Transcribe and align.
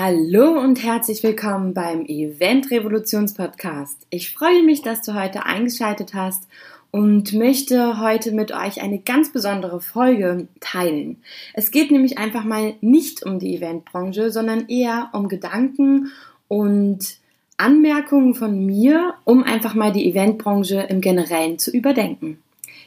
Hallo 0.00 0.52
und 0.52 0.84
herzlich 0.84 1.24
willkommen 1.24 1.74
beim 1.74 2.06
Event 2.06 2.70
Revolutions 2.70 3.34
Podcast. 3.34 4.06
Ich 4.10 4.32
freue 4.32 4.62
mich, 4.62 4.80
dass 4.80 5.02
du 5.02 5.14
heute 5.14 5.44
eingeschaltet 5.44 6.14
hast 6.14 6.46
und 6.92 7.32
möchte 7.32 7.98
heute 7.98 8.30
mit 8.30 8.52
euch 8.52 8.80
eine 8.80 9.00
ganz 9.00 9.32
besondere 9.32 9.80
Folge 9.80 10.46
teilen. 10.60 11.20
Es 11.52 11.72
geht 11.72 11.90
nämlich 11.90 12.16
einfach 12.16 12.44
mal 12.44 12.74
nicht 12.80 13.26
um 13.26 13.40
die 13.40 13.56
Eventbranche, 13.56 14.30
sondern 14.30 14.68
eher 14.68 15.10
um 15.14 15.26
Gedanken 15.26 16.12
und 16.46 17.16
Anmerkungen 17.56 18.36
von 18.36 18.64
mir, 18.64 19.14
um 19.24 19.42
einfach 19.42 19.74
mal 19.74 19.90
die 19.90 20.08
Eventbranche 20.08 20.78
im 20.88 21.00
Generellen 21.00 21.58
zu 21.58 21.72
überdenken. 21.72 22.38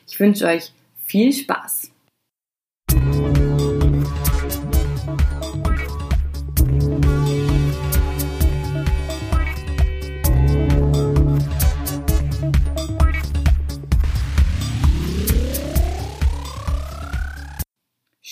Ich 0.08 0.18
wünsche 0.18 0.46
euch 0.46 0.72
viel 1.06 1.34
Spaß. 1.34 1.91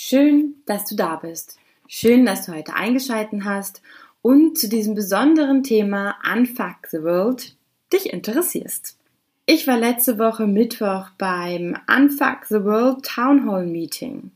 Schön, 0.09 0.55
dass 0.65 0.85
du 0.85 0.95
da 0.95 1.17
bist. 1.17 1.59
Schön, 1.87 2.25
dass 2.25 2.47
du 2.47 2.55
heute 2.55 2.73
eingeschalten 2.73 3.45
hast 3.45 3.83
und 4.23 4.57
zu 4.57 4.67
diesem 4.67 4.95
besonderen 4.95 5.61
Thema 5.61 6.15
Unfuck 6.33 6.87
the 6.89 7.03
World 7.03 7.55
dich 7.93 8.11
interessierst. 8.11 8.97
Ich 9.45 9.67
war 9.67 9.77
letzte 9.77 10.17
Woche 10.17 10.47
Mittwoch 10.47 11.11
beim 11.19 11.77
Unfuck 11.87 12.45
the 12.49 12.63
World 12.63 13.05
Town 13.05 13.47
Hall 13.47 13.67
Meeting. 13.67 14.31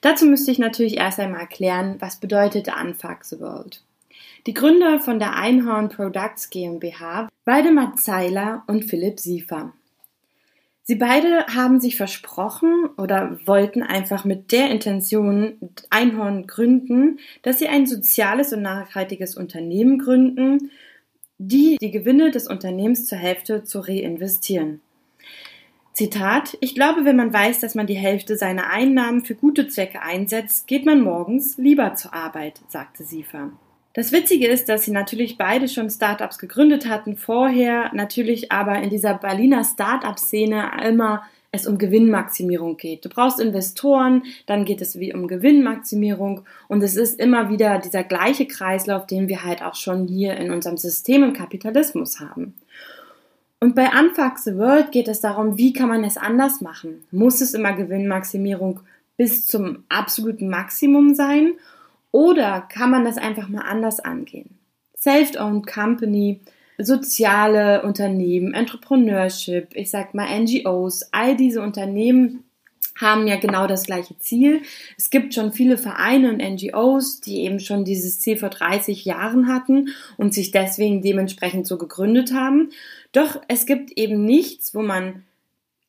Dazu 0.00 0.24
müsste 0.24 0.52
ich 0.52 0.58
natürlich 0.58 0.96
erst 0.96 1.20
einmal 1.20 1.40
erklären, 1.40 1.96
was 1.98 2.16
bedeutet 2.16 2.68
Unfuck 2.74 3.26
the 3.26 3.40
World. 3.40 3.82
Die 4.46 4.54
Gründer 4.54 5.00
von 5.00 5.18
der 5.18 5.36
Einhorn 5.36 5.90
Products 5.90 6.48
GmbH, 6.48 7.28
Waldemar 7.44 7.94
Zeiler 7.96 8.62
und 8.66 8.86
Philipp 8.86 9.20
Siefer. 9.20 9.74
Sie 10.90 10.96
beide 10.96 11.46
haben 11.46 11.80
sich 11.80 11.96
versprochen 11.96 12.86
oder 12.96 13.38
wollten 13.46 13.84
einfach 13.84 14.24
mit 14.24 14.50
der 14.50 14.72
Intention 14.72 15.70
Einhorn 15.88 16.48
gründen, 16.48 17.20
dass 17.42 17.60
sie 17.60 17.68
ein 17.68 17.86
soziales 17.86 18.52
und 18.52 18.62
nachhaltiges 18.62 19.36
Unternehmen 19.36 20.00
gründen, 20.00 20.72
die 21.38 21.76
die 21.80 21.92
Gewinne 21.92 22.32
des 22.32 22.48
Unternehmens 22.48 23.06
zur 23.06 23.18
Hälfte 23.18 23.62
zu 23.62 23.78
reinvestieren. 23.78 24.80
Zitat, 25.92 26.58
ich 26.60 26.74
glaube, 26.74 27.04
wenn 27.04 27.14
man 27.14 27.32
weiß, 27.32 27.60
dass 27.60 27.76
man 27.76 27.86
die 27.86 27.94
Hälfte 27.94 28.36
seiner 28.36 28.70
Einnahmen 28.70 29.24
für 29.24 29.36
gute 29.36 29.68
Zwecke 29.68 30.02
einsetzt, 30.02 30.66
geht 30.66 30.86
man 30.86 31.02
morgens 31.02 31.56
lieber 31.56 31.94
zur 31.94 32.14
Arbeit, 32.14 32.62
sagte 32.66 33.04
Siefer. 33.04 33.52
Das 33.92 34.12
Witzige 34.12 34.46
ist, 34.46 34.68
dass 34.68 34.84
sie 34.84 34.92
natürlich 34.92 35.36
beide 35.36 35.68
schon 35.68 35.90
Startups 35.90 36.38
gegründet 36.38 36.88
hatten 36.88 37.16
vorher, 37.16 37.90
natürlich 37.92 38.52
aber 38.52 38.80
in 38.80 38.90
dieser 38.90 39.14
Berliner 39.14 39.64
Startup-Szene 39.64 40.70
immer 40.86 41.24
es 41.52 41.66
um 41.66 41.78
Gewinnmaximierung 41.78 42.76
geht. 42.76 43.04
Du 43.04 43.08
brauchst 43.08 43.40
Investoren, 43.40 44.22
dann 44.46 44.64
geht 44.64 44.80
es 44.80 45.00
wie 45.00 45.12
um 45.12 45.26
Gewinnmaximierung 45.26 46.42
und 46.68 46.82
es 46.82 46.94
ist 46.94 47.18
immer 47.18 47.50
wieder 47.50 47.78
dieser 47.78 48.04
gleiche 48.04 48.46
Kreislauf, 48.46 49.06
den 49.06 49.26
wir 49.26 49.42
halt 49.42 49.60
auch 49.62 49.74
schon 49.74 50.06
hier 50.06 50.36
in 50.36 50.52
unserem 50.52 50.76
System 50.76 51.24
im 51.24 51.32
Kapitalismus 51.32 52.20
haben. 52.20 52.54
Und 53.58 53.74
bei 53.74 53.88
Unfuck 53.88 54.38
the 54.38 54.56
World 54.56 54.92
geht 54.92 55.08
es 55.08 55.20
darum, 55.20 55.58
wie 55.58 55.72
kann 55.72 55.88
man 55.88 56.04
es 56.04 56.16
anders 56.16 56.60
machen? 56.60 57.04
Muss 57.10 57.40
es 57.40 57.52
immer 57.52 57.72
Gewinnmaximierung 57.72 58.80
bis 59.16 59.46
zum 59.46 59.84
absoluten 59.88 60.48
Maximum 60.48 61.14
sein 61.14 61.54
oder 62.12 62.62
kann 62.62 62.90
man 62.90 63.04
das 63.04 63.16
einfach 63.16 63.48
mal 63.48 63.62
anders 63.62 64.00
angehen? 64.00 64.58
Self-owned 64.96 65.66
Company, 65.66 66.40
soziale 66.78 67.82
Unternehmen, 67.82 68.54
Entrepreneurship, 68.54 69.74
ich 69.74 69.90
sag 69.90 70.14
mal 70.14 70.28
NGOs, 70.40 71.12
all 71.12 71.36
diese 71.36 71.62
Unternehmen 71.62 72.44
haben 73.00 73.26
ja 73.26 73.36
genau 73.36 73.66
das 73.66 73.84
gleiche 73.84 74.18
Ziel. 74.18 74.62
Es 74.98 75.10
gibt 75.10 75.34
schon 75.34 75.52
viele 75.52 75.78
Vereine 75.78 76.30
und 76.30 76.38
NGOs, 76.38 77.20
die 77.20 77.42
eben 77.44 77.60
schon 77.60 77.84
dieses 77.84 78.20
Ziel 78.20 78.36
vor 78.36 78.50
30 78.50 79.04
Jahren 79.04 79.48
hatten 79.48 79.90
und 80.16 80.34
sich 80.34 80.50
deswegen 80.50 81.00
dementsprechend 81.00 81.66
so 81.66 81.78
gegründet 81.78 82.34
haben. 82.34 82.70
Doch 83.12 83.40
es 83.48 83.64
gibt 83.64 83.92
eben 83.92 84.24
nichts, 84.24 84.74
wo 84.74 84.82
man 84.82 85.24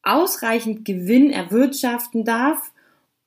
ausreichend 0.04 0.86
Gewinn 0.86 1.32
erwirtschaften 1.32 2.24
darf 2.24 2.71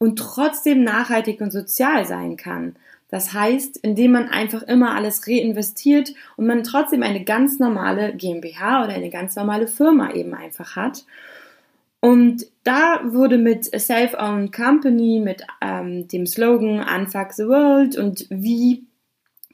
und 0.04 0.18
trotzdem 0.18 0.84
nachhaltig 0.84 1.40
und 1.40 1.50
sozial 1.50 2.04
sein 2.04 2.36
kann. 2.36 2.76
Das 3.08 3.32
heißt, 3.32 3.78
indem 3.78 4.12
man 4.12 4.28
einfach 4.28 4.62
immer 4.62 4.94
alles 4.94 5.26
reinvestiert 5.26 6.12
und 6.36 6.46
man 6.46 6.62
trotzdem 6.62 7.02
eine 7.02 7.24
ganz 7.24 7.58
normale 7.58 8.14
GmbH 8.14 8.84
oder 8.84 8.92
eine 8.92 9.08
ganz 9.08 9.34
normale 9.34 9.66
Firma 9.66 10.12
eben 10.12 10.34
einfach 10.34 10.76
hat. 10.76 11.04
Und 12.00 12.46
da 12.64 13.00
wurde 13.02 13.38
mit 13.38 13.64
Self-Owned 13.64 14.52
Company, 14.52 15.22
mit 15.24 15.42
ähm, 15.62 16.06
dem 16.08 16.26
Slogan 16.26 16.80
Unfuck 16.80 17.32
the 17.32 17.46
World 17.46 17.96
und 17.96 18.26
wie 18.28 18.84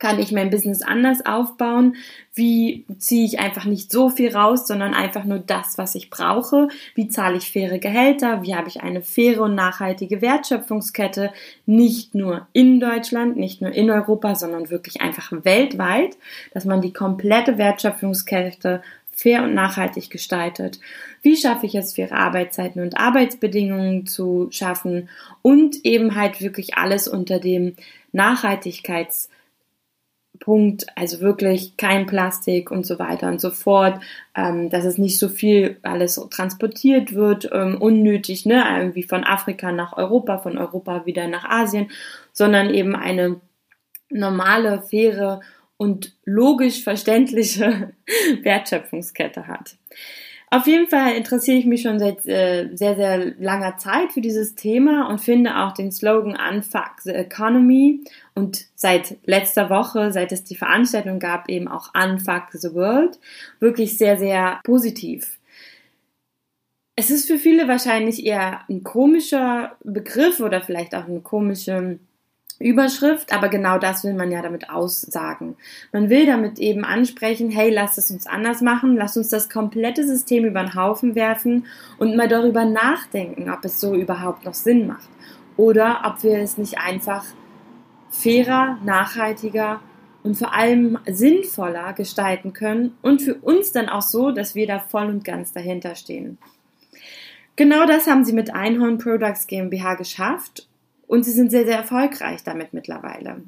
kann 0.00 0.18
ich 0.18 0.32
mein 0.32 0.50
Business 0.50 0.82
anders 0.82 1.24
aufbauen? 1.24 1.94
Wie 2.34 2.84
ziehe 2.98 3.26
ich 3.26 3.38
einfach 3.38 3.66
nicht 3.66 3.92
so 3.92 4.08
viel 4.08 4.34
raus, 4.34 4.66
sondern 4.66 4.94
einfach 4.94 5.24
nur 5.24 5.38
das, 5.38 5.78
was 5.78 5.94
ich 5.94 6.10
brauche? 6.10 6.68
Wie 6.94 7.08
zahle 7.08 7.36
ich 7.36 7.52
faire 7.52 7.78
Gehälter? 7.78 8.42
Wie 8.42 8.56
habe 8.56 8.68
ich 8.68 8.80
eine 8.80 9.02
faire 9.02 9.42
und 9.42 9.54
nachhaltige 9.54 10.22
Wertschöpfungskette? 10.22 11.32
Nicht 11.66 12.14
nur 12.14 12.48
in 12.52 12.80
Deutschland, 12.80 13.36
nicht 13.36 13.60
nur 13.60 13.72
in 13.72 13.90
Europa, 13.90 14.34
sondern 14.34 14.70
wirklich 14.70 15.02
einfach 15.02 15.30
weltweit, 15.44 16.16
dass 16.52 16.64
man 16.64 16.80
die 16.80 16.92
komplette 16.92 17.58
Wertschöpfungskette 17.58 18.82
fair 19.12 19.44
und 19.44 19.54
nachhaltig 19.54 20.08
gestaltet? 20.08 20.80
Wie 21.20 21.36
schaffe 21.36 21.66
ich 21.66 21.74
es, 21.74 21.92
faire 21.92 22.16
Arbeitszeiten 22.16 22.80
und 22.82 22.96
Arbeitsbedingungen 22.96 24.06
zu 24.06 24.48
schaffen 24.50 25.10
und 25.42 25.84
eben 25.84 26.14
halt 26.14 26.40
wirklich 26.40 26.78
alles 26.78 27.06
unter 27.06 27.38
dem 27.38 27.74
Nachhaltigkeits 28.12 29.28
Punkt, 30.40 30.86
also 30.96 31.20
wirklich 31.20 31.76
kein 31.76 32.06
Plastik 32.06 32.70
und 32.70 32.86
so 32.86 32.98
weiter 32.98 33.28
und 33.28 33.40
so 33.40 33.50
fort, 33.50 34.00
ähm, 34.34 34.70
dass 34.70 34.84
es 34.84 34.98
nicht 34.98 35.18
so 35.18 35.28
viel 35.28 35.78
alles 35.82 36.16
transportiert 36.30 37.14
wird, 37.14 37.48
ähm, 37.52 37.76
unnötig, 37.80 38.46
ne, 38.46 38.64
irgendwie 38.78 39.02
von 39.02 39.22
Afrika 39.22 39.70
nach 39.70 39.96
Europa, 39.96 40.38
von 40.38 40.58
Europa 40.58 41.06
wieder 41.06 41.28
nach 41.28 41.44
Asien, 41.44 41.90
sondern 42.32 42.74
eben 42.74 42.96
eine 42.96 43.40
normale, 44.08 44.82
faire 44.82 45.40
und 45.76 46.16
logisch 46.24 46.82
verständliche 46.82 47.92
Wertschöpfungskette 48.42 49.46
hat. 49.46 49.76
Auf 50.52 50.66
jeden 50.66 50.88
Fall 50.88 51.14
interessiere 51.14 51.58
ich 51.58 51.64
mich 51.64 51.82
schon 51.82 52.00
seit 52.00 52.26
äh, 52.26 52.70
sehr, 52.74 52.96
sehr 52.96 53.34
langer 53.38 53.76
Zeit 53.76 54.12
für 54.12 54.20
dieses 54.20 54.56
Thema 54.56 55.08
und 55.08 55.20
finde 55.20 55.56
auch 55.56 55.72
den 55.72 55.92
Slogan 55.92 56.36
Unfuck 56.36 57.00
the 57.04 57.12
Economy 57.12 58.02
und 58.34 58.66
seit 58.74 59.18
letzter 59.26 59.70
Woche, 59.70 60.10
seit 60.10 60.32
es 60.32 60.42
die 60.42 60.56
Veranstaltung 60.56 61.20
gab, 61.20 61.48
eben 61.48 61.68
auch 61.68 61.92
Unfuck 61.94 62.48
the 62.50 62.74
World, 62.74 63.20
wirklich 63.60 63.96
sehr, 63.96 64.18
sehr 64.18 64.58
positiv. 64.64 65.38
Es 66.96 67.10
ist 67.10 67.28
für 67.28 67.38
viele 67.38 67.68
wahrscheinlich 67.68 68.26
eher 68.26 68.62
ein 68.68 68.82
komischer 68.82 69.76
Begriff 69.84 70.40
oder 70.40 70.60
vielleicht 70.62 70.96
auch 70.96 71.06
eine 71.06 71.20
komische 71.20 72.00
Überschrift, 72.60 73.32
aber 73.32 73.48
genau 73.48 73.78
das 73.78 74.04
will 74.04 74.12
man 74.12 74.30
ja 74.30 74.42
damit 74.42 74.68
aussagen. 74.68 75.56
Man 75.92 76.10
will 76.10 76.26
damit 76.26 76.58
eben 76.58 76.84
ansprechen, 76.84 77.50
hey, 77.50 77.70
lasst 77.70 77.96
es 77.96 78.10
uns 78.10 78.26
anders 78.26 78.60
machen, 78.60 78.96
lasst 78.96 79.16
uns 79.16 79.30
das 79.30 79.48
komplette 79.48 80.06
System 80.06 80.44
über 80.44 80.60
den 80.60 80.74
Haufen 80.74 81.14
werfen 81.14 81.64
und 81.96 82.16
mal 82.16 82.28
darüber 82.28 82.66
nachdenken, 82.66 83.50
ob 83.50 83.64
es 83.64 83.80
so 83.80 83.94
überhaupt 83.94 84.44
noch 84.44 84.52
Sinn 84.52 84.86
macht 84.86 85.08
oder 85.56 86.02
ob 86.04 86.22
wir 86.22 86.38
es 86.38 86.58
nicht 86.58 86.78
einfach 86.78 87.24
fairer, 88.10 88.78
nachhaltiger 88.84 89.80
und 90.22 90.36
vor 90.36 90.54
allem 90.54 90.98
sinnvoller 91.06 91.94
gestalten 91.94 92.52
können 92.52 92.94
und 93.00 93.22
für 93.22 93.36
uns 93.36 93.72
dann 93.72 93.88
auch 93.88 94.02
so, 94.02 94.32
dass 94.32 94.54
wir 94.54 94.66
da 94.66 94.80
voll 94.80 95.06
und 95.06 95.24
ganz 95.24 95.54
dahinter 95.54 95.94
stehen. 95.94 96.36
Genau 97.56 97.86
das 97.86 98.06
haben 98.06 98.24
sie 98.24 98.34
mit 98.34 98.54
Einhorn 98.54 98.98
Products 98.98 99.46
GmbH 99.46 99.94
geschafft 99.94 100.66
und 101.10 101.24
sie 101.24 101.32
sind 101.32 101.50
sehr, 101.50 101.66
sehr 101.66 101.78
erfolgreich 101.78 102.44
damit 102.44 102.72
mittlerweile. 102.72 103.42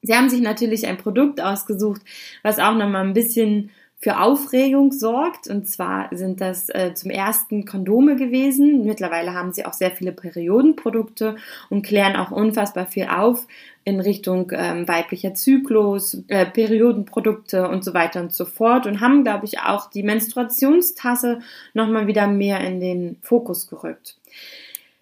Sie 0.00 0.14
haben 0.14 0.30
sich 0.30 0.40
natürlich 0.40 0.86
ein 0.86 0.96
Produkt 0.96 1.40
ausgesucht, 1.40 2.02
was 2.42 2.60
auch 2.60 2.74
nochmal 2.74 3.04
ein 3.04 3.14
bisschen 3.14 3.70
für 3.98 4.20
Aufregung 4.20 4.92
sorgt. 4.92 5.48
Und 5.48 5.66
zwar 5.68 6.08
sind 6.12 6.40
das 6.40 6.68
äh, 6.68 6.94
zum 6.94 7.10
ersten 7.10 7.64
Kondome 7.64 8.14
gewesen. 8.14 8.84
Mittlerweile 8.84 9.34
haben 9.34 9.52
sie 9.52 9.66
auch 9.66 9.72
sehr 9.72 9.90
viele 9.90 10.12
Periodenprodukte 10.12 11.34
und 11.68 11.82
klären 11.82 12.14
auch 12.14 12.30
unfassbar 12.30 12.86
viel 12.86 13.06
auf 13.06 13.46
in 13.84 13.98
Richtung 13.98 14.52
ähm, 14.54 14.86
weiblicher 14.86 15.34
Zyklus, 15.34 16.22
äh, 16.28 16.46
Periodenprodukte 16.46 17.68
und 17.68 17.84
so 17.84 17.92
weiter 17.92 18.20
und 18.20 18.32
so 18.32 18.44
fort. 18.44 18.86
Und 18.86 19.00
haben, 19.00 19.24
glaube 19.24 19.46
ich, 19.46 19.58
auch 19.58 19.90
die 19.90 20.04
Menstruationstasse 20.04 21.40
nochmal 21.74 22.06
wieder 22.06 22.28
mehr 22.28 22.60
in 22.60 22.78
den 22.78 23.16
Fokus 23.20 23.68
gerückt. 23.68 24.16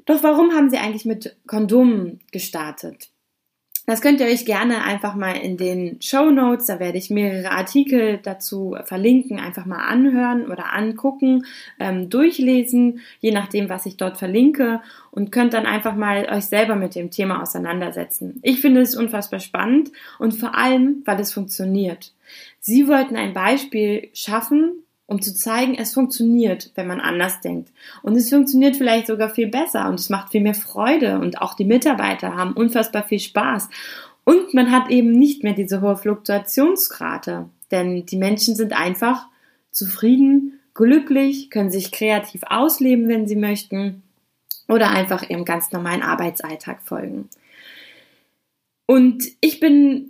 Doch 0.06 0.23
warum 0.23 0.52
haben 0.52 0.70
sie 0.70 0.79
eigentlich 0.79 1.05
mit 1.05 1.37
Kondomen 1.47 2.20
gestartet? 2.32 3.11
Das 3.91 4.02
könnt 4.02 4.20
ihr 4.20 4.26
euch 4.26 4.44
gerne 4.44 4.85
einfach 4.85 5.17
mal 5.17 5.32
in 5.32 5.56
den 5.56 6.00
Show 6.00 6.31
Notes, 6.31 6.67
da 6.67 6.79
werde 6.79 6.97
ich 6.97 7.11
mehrere 7.11 7.50
Artikel 7.50 8.20
dazu 8.23 8.76
verlinken, 8.85 9.41
einfach 9.41 9.67
mal 9.67 9.85
anhören 9.85 10.47
oder 10.47 10.73
angucken, 10.73 11.44
ähm, 11.81 12.08
durchlesen, 12.08 13.00
je 13.19 13.32
nachdem, 13.32 13.69
was 13.69 13.87
ich 13.87 13.97
dort 13.97 14.17
verlinke 14.17 14.81
und 15.11 15.32
könnt 15.32 15.55
dann 15.55 15.67
einfach 15.67 15.97
mal 15.97 16.29
euch 16.31 16.44
selber 16.44 16.76
mit 16.76 16.94
dem 16.94 17.11
Thema 17.11 17.43
auseinandersetzen. 17.43 18.38
Ich 18.43 18.61
finde 18.61 18.82
es 18.82 18.94
unfassbar 18.94 19.41
spannend 19.41 19.91
und 20.20 20.35
vor 20.35 20.55
allem, 20.55 21.02
weil 21.05 21.19
es 21.19 21.32
funktioniert. 21.32 22.12
Sie 22.61 22.87
wollten 22.87 23.17
ein 23.17 23.35
Beispiel 23.35 24.08
schaffen, 24.12 24.85
um 25.11 25.21
zu 25.21 25.35
zeigen, 25.35 25.75
es 25.75 25.93
funktioniert, 25.93 26.71
wenn 26.77 26.87
man 26.87 27.01
anders 27.01 27.41
denkt. 27.41 27.73
Und 28.03 28.15
es 28.15 28.31
funktioniert 28.31 28.77
vielleicht 28.77 29.09
sogar 29.09 29.29
viel 29.29 29.49
besser 29.49 29.89
und 29.89 29.99
es 29.99 30.09
macht 30.09 30.31
viel 30.31 30.41
mehr 30.41 30.55
Freude 30.55 31.19
und 31.19 31.43
auch 31.43 31.55
die 31.55 31.65
Mitarbeiter 31.65 32.37
haben 32.37 32.53
unfassbar 32.53 33.03
viel 33.03 33.19
Spaß. 33.19 33.69
Und 34.23 34.55
man 34.55 34.71
hat 34.71 34.89
eben 34.89 35.11
nicht 35.11 35.43
mehr 35.43 35.55
diese 35.55 35.81
hohe 35.81 35.97
Fluktuationsrate, 35.97 37.49
denn 37.73 38.07
die 38.07 38.17
Menschen 38.17 38.55
sind 38.55 38.73
einfach 38.73 39.27
zufrieden, 39.73 40.61
glücklich, 40.75 41.51
können 41.51 41.73
sich 41.73 41.91
kreativ 41.91 42.43
ausleben, 42.47 43.09
wenn 43.09 43.27
sie 43.27 43.37
möchten 43.37 44.05
oder 44.69 44.91
einfach 44.91 45.29
ihrem 45.29 45.45
ganz 45.45 45.73
normalen 45.73 46.03
Arbeitsalltag 46.03 46.83
folgen. 46.83 47.29
Und 48.87 49.25
ich 49.41 49.59
bin 49.59 50.10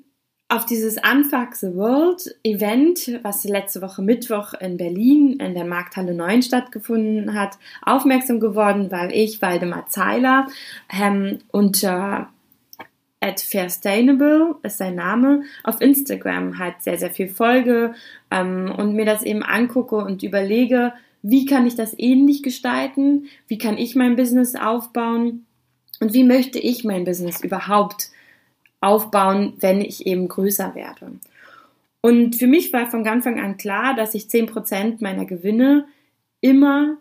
auf 0.50 0.66
dieses 0.66 0.96
Unfuck 0.96 1.54
the 1.54 1.74
World 1.76 2.34
Event, 2.42 3.20
was 3.22 3.44
letzte 3.44 3.82
Woche 3.82 4.02
Mittwoch 4.02 4.52
in 4.54 4.76
Berlin 4.76 5.38
in 5.38 5.54
der 5.54 5.64
Markthalle 5.64 6.12
9 6.12 6.42
stattgefunden 6.42 7.34
hat, 7.34 7.56
aufmerksam 7.82 8.40
geworden, 8.40 8.90
weil 8.90 9.12
ich, 9.12 9.40
Waldemar 9.40 9.86
Zeiler, 9.86 10.48
ähm, 10.92 11.38
unter 11.52 12.30
at 13.20 13.40
Fairstainable 13.40 14.56
ist 14.62 14.78
sein 14.78 14.96
Name, 14.96 15.42
auf 15.62 15.80
Instagram 15.80 16.58
halt 16.58 16.76
sehr, 16.80 16.98
sehr 16.98 17.10
viel 17.10 17.28
folge 17.28 17.94
ähm, 18.32 18.74
und 18.76 18.94
mir 18.94 19.04
das 19.04 19.22
eben 19.22 19.44
angucke 19.44 19.96
und 19.96 20.24
überlege, 20.24 20.92
wie 21.22 21.44
kann 21.44 21.66
ich 21.66 21.76
das 21.76 21.94
ähnlich 21.96 22.42
gestalten, 22.42 23.26
wie 23.46 23.58
kann 23.58 23.78
ich 23.78 23.94
mein 23.94 24.16
Business 24.16 24.56
aufbauen? 24.56 25.46
Und 26.00 26.14
wie 26.14 26.24
möchte 26.24 26.58
ich 26.58 26.82
mein 26.82 27.04
Business 27.04 27.44
überhaupt 27.44 28.09
aufbauen, 28.80 29.54
wenn 29.60 29.80
ich 29.80 30.06
eben 30.06 30.28
größer 30.28 30.74
werde. 30.74 31.12
Und 32.00 32.36
für 32.36 32.46
mich 32.46 32.72
war 32.72 32.90
von 32.90 33.06
Anfang 33.06 33.38
an 33.38 33.56
klar, 33.56 33.94
dass 33.94 34.14
ich 34.14 34.24
10% 34.24 34.96
meiner 35.00 35.26
Gewinne 35.26 35.86
immer 36.40 36.96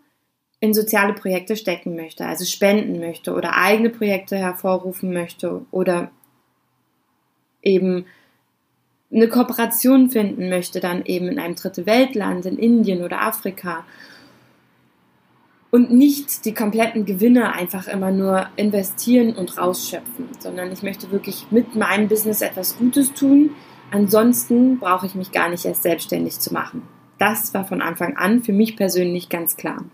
in 0.60 0.74
soziale 0.74 1.14
Projekte 1.14 1.56
stecken 1.56 1.96
möchte, 1.96 2.26
also 2.26 2.44
spenden 2.44 3.00
möchte 3.00 3.32
oder 3.32 3.56
eigene 3.56 3.88
Projekte 3.88 4.36
hervorrufen 4.36 5.12
möchte 5.12 5.64
oder 5.70 6.10
eben 7.62 8.04
eine 9.12 9.28
Kooperation 9.28 10.10
finden 10.10 10.50
möchte, 10.50 10.80
dann 10.80 11.04
eben 11.04 11.28
in 11.28 11.38
einem 11.38 11.54
dritte 11.54 11.86
Weltland, 11.86 12.44
in 12.44 12.58
Indien 12.58 13.02
oder 13.02 13.22
Afrika 13.22 13.84
und 15.70 15.92
nicht 15.92 16.44
die 16.44 16.54
kompletten 16.54 17.04
Gewinne 17.04 17.52
einfach 17.52 17.86
immer 17.86 18.10
nur 18.10 18.46
investieren 18.56 19.34
und 19.34 19.56
rausschöpfen, 19.56 20.28
sondern 20.38 20.72
ich 20.72 20.82
möchte 20.82 21.10
wirklich 21.10 21.46
mit 21.50 21.76
meinem 21.76 22.08
Business 22.08 22.42
etwas 22.42 22.76
Gutes 22.76 23.12
tun. 23.12 23.50
Ansonsten 23.90 24.78
brauche 24.78 25.06
ich 25.06 25.14
mich 25.14 25.32
gar 25.32 25.48
nicht 25.48 25.64
erst 25.64 25.82
selbstständig 25.82 26.40
zu 26.40 26.52
machen. 26.52 26.82
Das 27.18 27.54
war 27.54 27.64
von 27.64 27.82
Anfang 27.82 28.16
an 28.16 28.42
für 28.42 28.52
mich 28.52 28.76
persönlich 28.76 29.28
ganz 29.28 29.56
klar. 29.56 29.84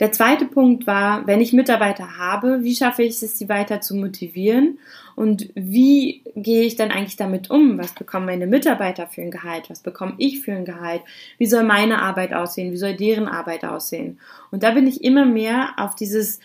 Der 0.00 0.10
zweite 0.10 0.46
Punkt 0.46 0.86
war, 0.86 1.26
wenn 1.26 1.40
ich 1.40 1.52
Mitarbeiter 1.52 2.18
habe, 2.18 2.64
wie 2.64 2.74
schaffe 2.74 3.02
ich 3.02 3.22
es, 3.22 3.38
sie 3.38 3.48
weiter 3.48 3.80
zu 3.80 3.94
motivieren 3.94 4.78
und 5.14 5.50
wie 5.54 6.22
gehe 6.34 6.64
ich 6.64 6.76
dann 6.76 6.90
eigentlich 6.90 7.16
damit 7.16 7.50
um? 7.50 7.78
Was 7.78 7.92
bekommen 7.92 8.26
meine 8.26 8.46
Mitarbeiter 8.46 9.06
für 9.06 9.22
ein 9.22 9.30
Gehalt? 9.30 9.68
Was 9.68 9.80
bekomme 9.80 10.14
ich 10.18 10.40
für 10.40 10.52
ein 10.52 10.64
Gehalt? 10.64 11.02
Wie 11.38 11.46
soll 11.46 11.64
meine 11.64 12.00
Arbeit 12.02 12.32
aussehen? 12.32 12.72
Wie 12.72 12.78
soll 12.78 12.96
deren 12.96 13.28
Arbeit 13.28 13.64
aussehen? 13.64 14.18
Und 14.50 14.62
da 14.62 14.72
bin 14.72 14.86
ich 14.86 15.04
immer 15.04 15.24
mehr 15.24 15.74
auf 15.76 15.94
dieses 15.94 16.40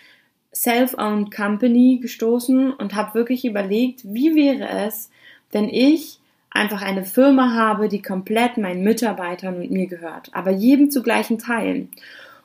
Self-Owned 0.53 1.33
Company 1.33 1.99
gestoßen 2.01 2.73
und 2.73 2.95
habe 2.95 3.13
wirklich 3.13 3.45
überlegt, 3.45 4.01
wie 4.03 4.35
wäre 4.35 4.67
es, 4.87 5.09
wenn 5.51 5.69
ich 5.69 6.19
einfach 6.49 6.81
eine 6.81 7.05
Firma 7.05 7.53
habe, 7.53 7.87
die 7.87 8.01
komplett 8.01 8.57
meinen 8.57 8.83
Mitarbeitern 8.83 9.57
und 9.57 9.71
mir 9.71 9.87
gehört, 9.87 10.33
aber 10.33 10.51
jedem 10.51 10.89
zu 10.89 11.03
gleichen 11.03 11.37
Teilen. 11.37 11.89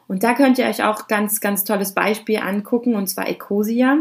Und 0.08 0.24
da 0.24 0.34
könnt 0.34 0.58
ihr 0.58 0.66
euch 0.66 0.84
auch 0.84 1.08
ganz, 1.08 1.40
ganz 1.40 1.64
tolles 1.64 1.92
Beispiel 1.92 2.38
angucken, 2.38 2.94
und 2.94 3.06
zwar 3.08 3.28
Ecosia. 3.28 3.98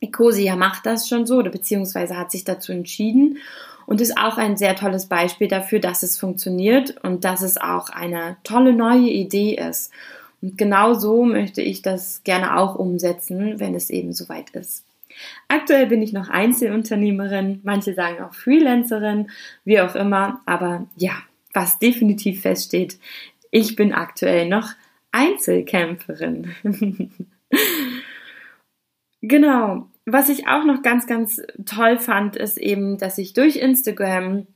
Ecosia 0.00 0.56
macht 0.56 0.86
das 0.86 1.08
schon 1.08 1.26
so, 1.26 1.36
oder 1.36 1.50
beziehungsweise 1.50 2.16
hat 2.16 2.30
sich 2.30 2.44
dazu 2.44 2.72
entschieden 2.72 3.38
und 3.86 4.00
ist 4.00 4.16
auch 4.16 4.38
ein 4.38 4.56
sehr 4.56 4.76
tolles 4.76 5.06
Beispiel 5.06 5.48
dafür, 5.48 5.80
dass 5.80 6.02
es 6.02 6.18
funktioniert 6.18 7.02
und 7.02 7.24
dass 7.24 7.42
es 7.42 7.56
auch 7.56 7.88
eine 7.90 8.36
tolle 8.44 8.72
neue 8.72 9.10
Idee 9.10 9.56
ist. 9.56 9.92
Und 10.40 10.56
genau 10.56 10.94
so 10.94 11.24
möchte 11.24 11.60
ich 11.60 11.82
das 11.82 12.22
gerne 12.24 12.56
auch 12.56 12.76
umsetzen, 12.76 13.60
wenn 13.60 13.74
es 13.74 13.90
eben 13.90 14.12
soweit 14.12 14.50
ist. 14.50 14.84
Aktuell 15.48 15.86
bin 15.86 16.02
ich 16.02 16.12
noch 16.12 16.28
Einzelunternehmerin, 16.28 17.60
manche 17.62 17.94
sagen 17.94 18.22
auch 18.22 18.32
Freelancerin, 18.32 19.30
wie 19.64 19.80
auch 19.80 19.94
immer, 19.94 20.40
aber 20.46 20.86
ja, 20.96 21.12
was 21.52 21.78
definitiv 21.78 22.42
feststeht, 22.42 22.98
ich 23.50 23.76
bin 23.76 23.92
aktuell 23.92 24.48
noch 24.48 24.70
Einzelkämpferin. 25.12 26.54
genau. 29.22 29.88
Was 30.06 30.28
ich 30.28 30.48
auch 30.48 30.64
noch 30.64 30.82
ganz, 30.82 31.06
ganz 31.06 31.40
toll 31.66 31.98
fand, 31.98 32.36
ist 32.36 32.58
eben, 32.58 32.98
dass 32.98 33.18
ich 33.18 33.32
durch 33.32 33.56
Instagram 33.56 34.46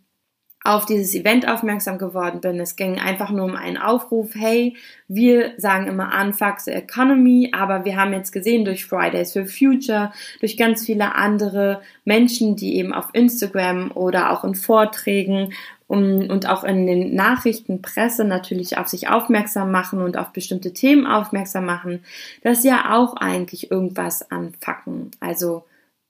auf 0.64 0.86
dieses 0.86 1.14
Event 1.14 1.46
aufmerksam 1.46 1.98
geworden 1.98 2.40
bin. 2.40 2.58
Es 2.58 2.74
ging 2.74 2.98
einfach 2.98 3.30
nur 3.30 3.44
um 3.44 3.54
einen 3.54 3.76
Aufruf, 3.76 4.34
hey, 4.34 4.74
wir 5.08 5.52
sagen 5.58 5.86
immer 5.86 6.10
Unfuck 6.18 6.58
the 6.60 6.70
Economy, 6.70 7.50
aber 7.52 7.84
wir 7.84 7.96
haben 7.96 8.14
jetzt 8.14 8.32
gesehen 8.32 8.64
durch 8.64 8.86
Fridays 8.86 9.34
for 9.34 9.44
Future, 9.44 10.10
durch 10.40 10.56
ganz 10.56 10.86
viele 10.86 11.14
andere 11.14 11.82
Menschen, 12.06 12.56
die 12.56 12.78
eben 12.78 12.94
auf 12.94 13.08
Instagram 13.12 13.92
oder 13.92 14.32
auch 14.32 14.42
in 14.42 14.54
Vorträgen 14.54 15.52
um, 15.86 16.30
und 16.30 16.48
auch 16.48 16.64
in 16.64 16.86
den 16.86 17.14
Nachrichten, 17.14 17.82
Presse 17.82 18.24
natürlich 18.24 18.78
auf 18.78 18.88
sich 18.88 19.08
aufmerksam 19.08 19.70
machen 19.70 20.00
und 20.00 20.16
auf 20.16 20.32
bestimmte 20.32 20.72
Themen 20.72 21.06
aufmerksam 21.06 21.66
machen, 21.66 22.04
dass 22.42 22.62
sie 22.62 22.68
ja 22.68 22.94
auch 22.94 23.16
eigentlich 23.16 23.70
irgendwas 23.70 24.30
anfacken, 24.30 25.10
also 25.20 25.64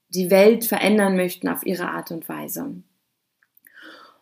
die 0.09 0.31
Welt 0.31 0.65
verändern 0.65 1.15
möchten 1.15 1.49
auf 1.49 1.65
ihre 1.65 1.89
Art 1.89 2.11
und 2.11 2.29
Weise. 2.29 2.75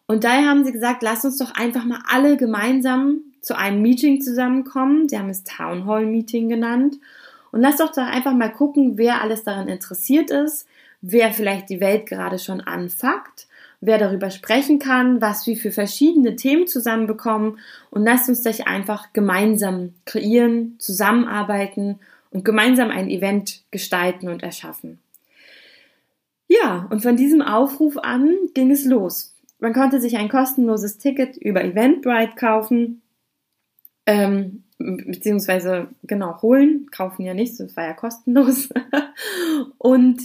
Und 0.05 0.23
daher 0.23 0.49
haben 0.49 0.65
sie 0.65 0.71
gesagt, 0.71 1.01
lass 1.01 1.23
uns 1.23 1.37
doch 1.37 1.55
einfach 1.55 1.85
mal 1.85 2.01
alle 2.07 2.35
gemeinsam 2.37 3.21
zu 3.41 3.57
einem 3.57 3.81
Meeting 3.81 4.21
zusammenkommen. 4.21 5.07
Sie 5.07 5.17
haben 5.17 5.29
es 5.29 5.43
Town 5.43 5.85
Hall 5.85 6.05
Meeting 6.05 6.49
genannt. 6.49 6.97
Und 7.51 7.61
lass 7.61 7.77
doch 7.77 7.91
da 7.91 8.07
einfach 8.07 8.33
mal 8.33 8.51
gucken, 8.51 8.97
wer 8.97 9.21
alles 9.21 9.43
daran 9.43 9.67
interessiert 9.67 10.31
ist, 10.31 10.67
wer 11.01 11.31
vielleicht 11.31 11.69
die 11.69 11.79
Welt 11.79 12.05
gerade 12.05 12.39
schon 12.39 12.61
anfuckt, 12.61 13.47
wer 13.85 13.97
darüber 13.97 14.29
sprechen 14.29 14.79
kann, 14.79 15.21
was 15.21 15.45
wir 15.45 15.57
für 15.57 15.71
verschiedene 15.71 16.35
Themen 16.35 16.67
zusammenbekommen 16.67 17.59
und 17.89 18.03
lasst 18.03 18.29
uns 18.29 18.41
das 18.41 18.61
einfach 18.61 19.11
gemeinsam 19.11 19.93
kreieren, 20.05 20.75
zusammenarbeiten 20.79 21.99
und 22.31 22.45
gemeinsam 22.45 22.89
ein 22.89 23.09
Event 23.09 23.61
gestalten 23.71 24.29
und 24.29 24.41
erschaffen. 24.41 24.99
Ja, 26.47 26.87
und 26.89 27.01
von 27.01 27.17
diesem 27.17 27.41
Aufruf 27.41 27.97
an 27.97 28.33
ging 28.53 28.71
es 28.71 28.85
los. 28.85 29.35
Man 29.59 29.73
konnte 29.73 29.99
sich 29.99 30.17
ein 30.17 30.29
kostenloses 30.29 30.97
Ticket 30.97 31.35
über 31.37 31.63
Eventbrite 31.63 32.35
kaufen, 32.35 33.01
ähm, 34.05 34.63
beziehungsweise 34.77 35.87
genau 36.03 36.41
holen, 36.41 36.87
kaufen 36.91 37.23
ja 37.23 37.33
nicht, 37.33 37.59
das 37.59 37.75
war 37.75 37.85
ja 37.85 37.93
kostenlos. 37.93 38.69
Und 39.77 40.21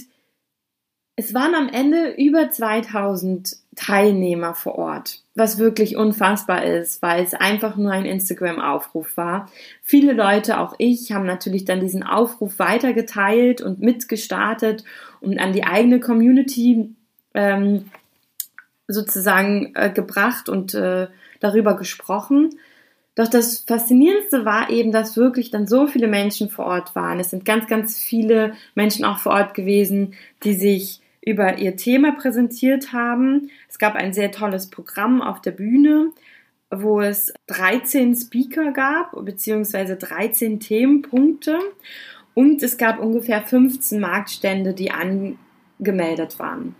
es 1.19 1.33
waren 1.33 1.53
am 1.53 1.67
Ende 1.67 2.11
über 2.17 2.49
2000 2.49 3.57
Teilnehmer 3.75 4.55
vor 4.55 4.75
Ort, 4.75 5.21
was 5.35 5.57
wirklich 5.57 5.97
unfassbar 5.97 6.63
ist, 6.63 7.01
weil 7.01 7.21
es 7.25 7.33
einfach 7.33 7.75
nur 7.75 7.91
ein 7.91 8.05
Instagram-Aufruf 8.05 9.17
war. 9.17 9.51
Viele 9.83 10.13
Leute, 10.13 10.61
auch 10.61 10.75
ich, 10.77 11.11
haben 11.11 11.25
natürlich 11.25 11.65
dann 11.65 11.81
diesen 11.81 12.03
Aufruf 12.03 12.57
weitergeteilt 12.57 13.59
und 13.59 13.81
mitgestartet 13.81 14.85
und 15.19 15.39
an 15.39 15.51
die 15.51 15.65
eigene 15.65 15.99
Community 15.99 16.95
ähm, 17.33 17.91
sozusagen 18.87 19.73
äh, 19.75 19.89
gebracht 19.89 20.47
und 20.47 20.73
äh, 20.73 21.07
darüber 21.41 21.75
gesprochen. 21.75 22.51
Doch 23.15 23.27
das 23.27 23.65
Faszinierendste 23.67 24.45
war 24.45 24.69
eben, 24.69 24.93
dass 24.93 25.17
wirklich 25.17 25.51
dann 25.51 25.67
so 25.67 25.85
viele 25.87 26.07
Menschen 26.07 26.49
vor 26.49 26.63
Ort 26.63 26.95
waren. 26.95 27.19
Es 27.19 27.31
sind 27.31 27.43
ganz, 27.43 27.67
ganz 27.67 27.97
viele 27.97 28.53
Menschen 28.73 29.03
auch 29.03 29.17
vor 29.19 29.33
Ort 29.33 29.53
gewesen, 29.53 30.13
die 30.45 30.53
sich 30.53 31.01
über 31.25 31.57
ihr 31.57 31.75
Thema 31.75 32.13
präsentiert 32.13 32.93
haben. 32.93 33.49
Es 33.67 33.77
gab 33.77 33.95
ein 33.95 34.13
sehr 34.13 34.31
tolles 34.31 34.69
Programm 34.69 35.21
auf 35.21 35.41
der 35.41 35.51
Bühne, 35.51 36.11
wo 36.71 37.01
es 37.01 37.33
13 37.47 38.15
Speaker 38.15 38.71
gab, 38.71 39.13
beziehungsweise 39.25 39.95
13 39.95 40.59
Themenpunkte. 40.59 41.59
Und 42.33 42.63
es 42.63 42.77
gab 42.77 42.99
ungefähr 42.99 43.41
15 43.41 43.99
Marktstände, 43.99 44.73
die 44.73 44.91
an 44.91 45.37
gemeldet 45.79 46.39
waren. 46.39 46.75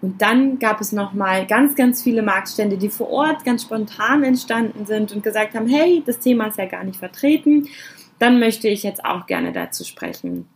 Und 0.00 0.20
dann 0.20 0.58
gab 0.58 0.80
es 0.80 0.92
nochmal 0.92 1.46
ganz, 1.46 1.76
ganz 1.76 2.02
viele 2.02 2.22
Marktstände, 2.22 2.76
die 2.76 2.90
vor 2.90 3.08
Ort 3.08 3.44
ganz 3.44 3.62
spontan 3.62 4.22
entstanden 4.22 4.86
sind 4.86 5.12
und 5.12 5.22
gesagt 5.22 5.54
haben, 5.54 5.66
hey, 5.66 6.02
das 6.04 6.18
Thema 6.18 6.48
ist 6.48 6.58
ja 6.58 6.66
gar 6.66 6.84
nicht 6.84 6.98
vertreten, 6.98 7.68
dann 8.18 8.38
möchte 8.38 8.68
ich 8.68 8.82
jetzt 8.82 9.04
auch 9.04 9.26
gerne 9.26 9.52
dazu 9.52 9.82
sprechen. 9.82 10.46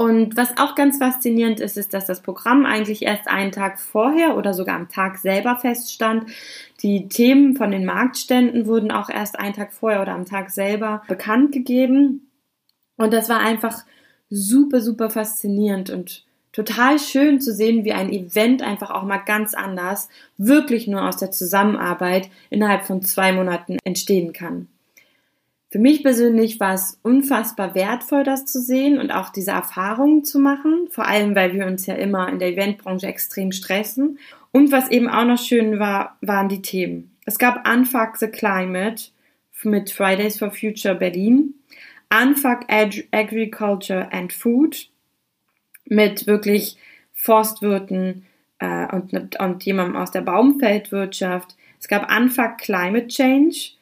Und 0.00 0.34
was 0.34 0.56
auch 0.56 0.76
ganz 0.76 0.96
faszinierend 0.96 1.60
ist, 1.60 1.76
ist, 1.76 1.92
dass 1.92 2.06
das 2.06 2.22
Programm 2.22 2.64
eigentlich 2.64 3.02
erst 3.02 3.28
einen 3.28 3.52
Tag 3.52 3.78
vorher 3.78 4.38
oder 4.38 4.54
sogar 4.54 4.74
am 4.76 4.88
Tag 4.88 5.18
selber 5.18 5.56
feststand. 5.56 6.24
Die 6.82 7.06
Themen 7.10 7.54
von 7.54 7.70
den 7.70 7.84
Marktständen 7.84 8.64
wurden 8.64 8.92
auch 8.92 9.10
erst 9.10 9.38
einen 9.38 9.52
Tag 9.52 9.74
vorher 9.74 10.00
oder 10.00 10.14
am 10.14 10.24
Tag 10.24 10.48
selber 10.48 11.02
bekannt 11.06 11.52
gegeben. 11.52 12.30
Und 12.96 13.12
das 13.12 13.28
war 13.28 13.40
einfach 13.40 13.84
super, 14.30 14.80
super 14.80 15.10
faszinierend 15.10 15.90
und 15.90 16.24
total 16.52 16.98
schön 16.98 17.38
zu 17.38 17.52
sehen, 17.52 17.84
wie 17.84 17.92
ein 17.92 18.10
Event 18.10 18.62
einfach 18.62 18.90
auch 18.90 19.02
mal 19.02 19.18
ganz 19.18 19.52
anders, 19.52 20.08
wirklich 20.38 20.88
nur 20.88 21.06
aus 21.06 21.18
der 21.18 21.30
Zusammenarbeit 21.30 22.30
innerhalb 22.48 22.86
von 22.86 23.02
zwei 23.02 23.32
Monaten 23.32 23.76
entstehen 23.84 24.32
kann. 24.32 24.66
Für 25.70 25.78
mich 25.78 26.02
persönlich 26.02 26.58
war 26.58 26.74
es 26.74 26.98
unfassbar 27.02 27.76
wertvoll, 27.76 28.24
das 28.24 28.44
zu 28.44 28.60
sehen 28.60 28.98
und 28.98 29.12
auch 29.12 29.28
diese 29.30 29.52
Erfahrungen 29.52 30.24
zu 30.24 30.40
machen, 30.40 30.88
vor 30.90 31.06
allem 31.06 31.36
weil 31.36 31.54
wir 31.54 31.66
uns 31.66 31.86
ja 31.86 31.94
immer 31.94 32.28
in 32.28 32.40
der 32.40 32.48
Eventbranche 32.48 33.06
extrem 33.06 33.52
stressen. 33.52 34.18
Und 34.50 34.72
was 34.72 34.90
eben 34.90 35.08
auch 35.08 35.24
noch 35.24 35.38
schön 35.38 35.78
war, 35.78 36.18
waren 36.22 36.48
die 36.48 36.60
Themen. 36.60 37.16
Es 37.24 37.38
gab 37.38 37.68
Unfuck 37.68 38.16
the 38.16 38.26
Climate 38.26 39.10
mit 39.62 39.90
Fridays 39.90 40.40
for 40.40 40.50
Future 40.50 40.96
Berlin, 40.96 41.54
Unfuck 42.12 42.64
Ag 42.68 43.04
Agriculture 43.12 44.08
and 44.10 44.32
Food 44.32 44.88
mit 45.84 46.26
wirklich 46.26 46.78
Forstwirten 47.14 48.26
äh, 48.58 48.92
und, 48.92 49.38
und 49.38 49.64
jemandem 49.64 49.96
aus 49.96 50.10
der 50.10 50.22
Baumfeldwirtschaft. 50.22 51.54
Es 51.78 51.86
gab 51.86 52.10
Unfuck 52.10 52.58
Climate 52.58 53.06
Change 53.06 53.74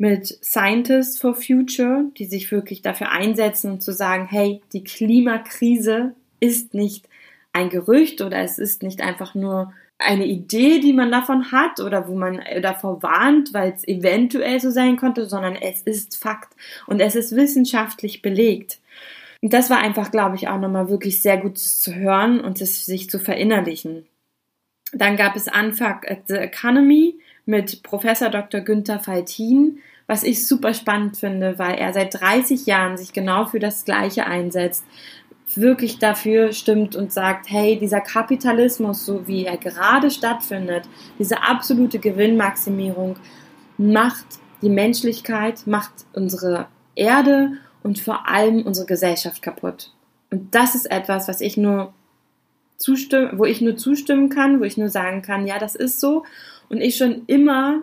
mit 0.00 0.26
Scientists 0.42 1.20
for 1.20 1.34
Future, 1.34 2.06
die 2.16 2.24
sich 2.24 2.50
wirklich 2.50 2.80
dafür 2.80 3.10
einsetzen 3.10 3.82
zu 3.82 3.92
sagen, 3.92 4.26
hey, 4.30 4.62
die 4.72 4.82
Klimakrise 4.82 6.14
ist 6.40 6.72
nicht 6.72 7.06
ein 7.52 7.68
Gerücht 7.68 8.22
oder 8.22 8.38
es 8.38 8.58
ist 8.58 8.82
nicht 8.82 9.02
einfach 9.02 9.34
nur 9.34 9.74
eine 9.98 10.24
Idee, 10.24 10.80
die 10.80 10.94
man 10.94 11.12
davon 11.12 11.52
hat 11.52 11.80
oder 11.80 12.08
wo 12.08 12.14
man 12.16 12.40
davor 12.62 13.02
warnt, 13.02 13.52
weil 13.52 13.74
es 13.76 13.86
eventuell 13.86 14.58
so 14.58 14.70
sein 14.70 14.96
konnte, 14.96 15.26
sondern 15.26 15.54
es 15.54 15.82
ist 15.82 16.16
Fakt 16.16 16.54
und 16.86 17.00
es 17.00 17.14
ist 17.14 17.36
wissenschaftlich 17.36 18.22
belegt. 18.22 18.80
Und 19.42 19.52
das 19.52 19.68
war 19.68 19.80
einfach, 19.80 20.10
glaube 20.10 20.36
ich, 20.36 20.48
auch 20.48 20.58
nochmal 20.58 20.88
wirklich 20.88 21.20
sehr 21.20 21.36
gut 21.36 21.58
zu 21.58 21.94
hören 21.94 22.40
und 22.40 22.62
es 22.62 22.86
sich 22.86 23.10
zu 23.10 23.18
verinnerlichen. 23.18 24.06
Dann 24.94 25.18
gab 25.18 25.36
es 25.36 25.46
Unfuck 25.46 26.06
the 26.26 26.36
Economy 26.36 27.18
mit 27.44 27.82
Professor 27.82 28.30
Dr. 28.30 28.62
Günther 28.62 28.98
Faltin, 29.00 29.80
was 30.10 30.24
ich 30.24 30.44
super 30.44 30.74
spannend 30.74 31.18
finde, 31.18 31.56
weil 31.60 31.76
er 31.76 31.92
seit 31.92 32.20
30 32.20 32.66
Jahren 32.66 32.96
sich 32.96 33.12
genau 33.12 33.46
für 33.46 33.60
das 33.60 33.84
Gleiche 33.84 34.26
einsetzt, 34.26 34.84
wirklich 35.54 36.00
dafür 36.00 36.52
stimmt 36.52 36.96
und 36.96 37.12
sagt, 37.12 37.48
hey, 37.48 37.78
dieser 37.78 38.00
Kapitalismus, 38.00 39.06
so 39.06 39.28
wie 39.28 39.44
er 39.44 39.56
gerade 39.56 40.10
stattfindet, 40.10 40.88
diese 41.20 41.44
absolute 41.44 42.00
Gewinnmaximierung 42.00 43.18
macht 43.78 44.26
die 44.62 44.68
Menschlichkeit, 44.68 45.64
macht 45.68 45.92
unsere 46.12 46.66
Erde 46.96 47.52
und 47.84 48.00
vor 48.00 48.28
allem 48.28 48.66
unsere 48.66 48.88
Gesellschaft 48.88 49.42
kaputt. 49.42 49.92
Und 50.32 50.52
das 50.56 50.74
ist 50.74 50.90
etwas, 50.90 51.28
was 51.28 51.40
ich 51.40 51.56
nur 51.56 51.94
zustimmen, 52.78 53.38
wo 53.38 53.44
ich 53.44 53.60
nur 53.60 53.76
zustimmen 53.76 54.28
kann, 54.28 54.58
wo 54.58 54.64
ich 54.64 54.76
nur 54.76 54.88
sagen 54.88 55.22
kann, 55.22 55.46
ja, 55.46 55.60
das 55.60 55.76
ist 55.76 56.00
so. 56.00 56.24
Und 56.68 56.80
ich 56.80 56.96
schon 56.96 57.22
immer 57.28 57.82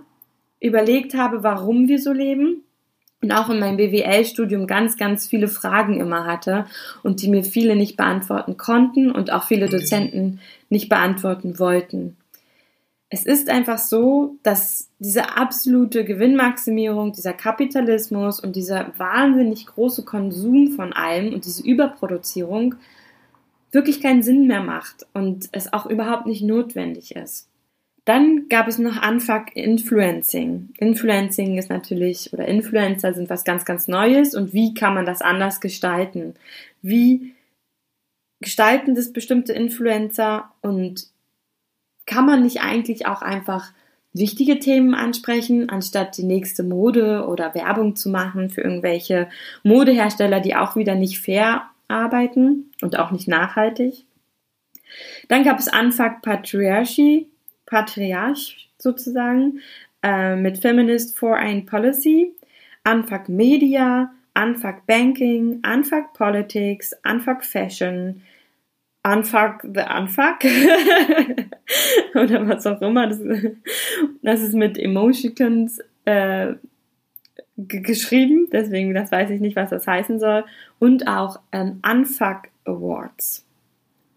überlegt 0.60 1.14
habe, 1.16 1.44
warum 1.44 1.88
wir 1.88 2.00
so 2.00 2.12
leben 2.12 2.64
und 3.22 3.32
auch 3.32 3.50
in 3.50 3.60
meinem 3.60 3.78
BWL-Studium 3.78 4.68
ganz, 4.68 4.98
ganz 4.98 5.28
viele 5.28 5.48
Fragen 5.48 6.00
immer 6.00 6.26
hatte 6.26 6.66
und 7.04 7.22
die 7.22 7.30
mir 7.30 7.44
viele 7.44 7.76
nicht 7.76 7.98
beantworten 7.98 8.58
konnten 8.58 9.12
und 9.12 9.32
auch 9.32 9.44
viele 9.44 9.70
Dozenten 9.70 10.40
nicht 10.70 10.90
beantworten 10.90 11.58
wollten. 11.60 12.18
Es 13.10 13.26
ist 13.26 13.50
einfach 13.50 13.78
so, 13.78 14.38
dass 14.44 14.90
diese 15.00 15.38
absolute 15.38 16.04
Gewinnmaximierung, 16.04 17.14
dieser 17.14 17.34
Kapitalismus 17.34 18.40
und 18.40 18.56
dieser 18.56 18.92
wahnsinnig 18.98 19.66
große 19.66 20.04
Konsum 20.04 20.74
von 20.74 20.92
allem 20.92 21.34
und 21.34 21.46
diese 21.46 21.64
Überproduzierung 21.64 22.76
wirklich 23.72 24.02
keinen 24.02 24.24
Sinn 24.24 24.48
mehr 24.48 24.62
macht 24.62 25.06
und 25.14 25.50
es 25.54 25.72
auch 25.72 25.86
überhaupt 25.86 26.26
nicht 26.26 26.44
notwendig 26.44 27.16
ist. 27.16 27.48
Dann 28.08 28.48
gab 28.48 28.70
es 28.70 28.78
noch 28.78 29.06
Unfuck 29.06 29.54
Influencing. 29.54 30.70
Influencing 30.78 31.58
ist 31.58 31.70
natürlich, 31.70 32.32
oder 32.32 32.48
Influencer 32.48 33.14
sind 33.14 33.30
was 33.30 33.44
ganz, 33.44 33.66
ganz 33.66 33.90
Neues 33.90 34.34
und 34.34 34.54
wie 34.54 34.74
kann 34.74 34.94
man 34.94 35.06
das 35.06 35.22
anders 35.22 35.60
gestalten? 35.60 36.36
Wie 36.82 37.34
gestalten 38.40 38.96
das 38.96 39.12
bestimmte 39.12 39.52
Influencer 39.52 40.50
und 40.62 41.08
kann 42.06 42.26
man 42.26 42.44
nicht 42.44 42.62
eigentlich 42.62 43.08
auch 43.08 43.22
einfach 43.22 43.74
wichtige 44.14 44.60
Themen 44.60 44.96
ansprechen, 44.96 45.70
anstatt 45.70 46.16
die 46.16 46.24
nächste 46.24 46.64
Mode 46.64 47.28
oder 47.28 47.54
Werbung 47.56 47.98
zu 47.98 48.10
machen 48.10 48.50
für 48.50 48.62
irgendwelche 48.62 49.28
Modehersteller, 49.64 50.40
die 50.40 50.56
auch 50.56 50.78
wieder 50.78 50.96
nicht 50.96 51.20
fair 51.20 51.64
arbeiten 51.90 52.72
und 52.82 52.98
auch 52.98 53.12
nicht 53.12 53.28
nachhaltig. 53.28 54.06
Dann 55.28 55.44
gab 55.44 55.60
es 55.60 55.68
Unfuck 55.68 56.22
Patriarchy. 56.22 57.28
Patriarch 57.68 58.68
sozusagen, 58.80 59.60
äh, 60.04 60.36
mit 60.36 60.58
Feminist 60.58 61.18
Foreign 61.18 61.66
Policy, 61.66 62.34
Unfuck 62.90 63.30
Media, 63.30 64.12
Unfuck 64.36 64.86
Banking, 64.88 65.62
Unfuck 65.66 66.14
Politics, 66.14 66.94
Unfuck 67.04 67.44
Fashion, 67.44 68.22
Unfuck 69.04 69.62
the 69.64 69.84
Unfuck 69.98 70.44
oder 72.16 72.48
was 72.48 72.68
auch 72.68 72.82
immer. 72.82 73.08
Das, 73.08 73.20
das 74.22 74.42
ist 74.42 74.54
mit 74.54 74.78
Emotions 74.78 75.80
äh, 76.06 76.54
geschrieben, 77.58 78.48
deswegen 78.52 78.94
das 78.94 79.12
weiß 79.12 79.30
ich 79.32 79.42
nicht, 79.42 79.56
was 79.56 79.70
das 79.72 79.88
heißen 79.88 80.20
soll. 80.20 80.46
Und 80.80 81.08
auch 81.08 81.40
ähm, 81.52 81.82
Unfuck 81.90 82.50
Awards. 82.66 83.46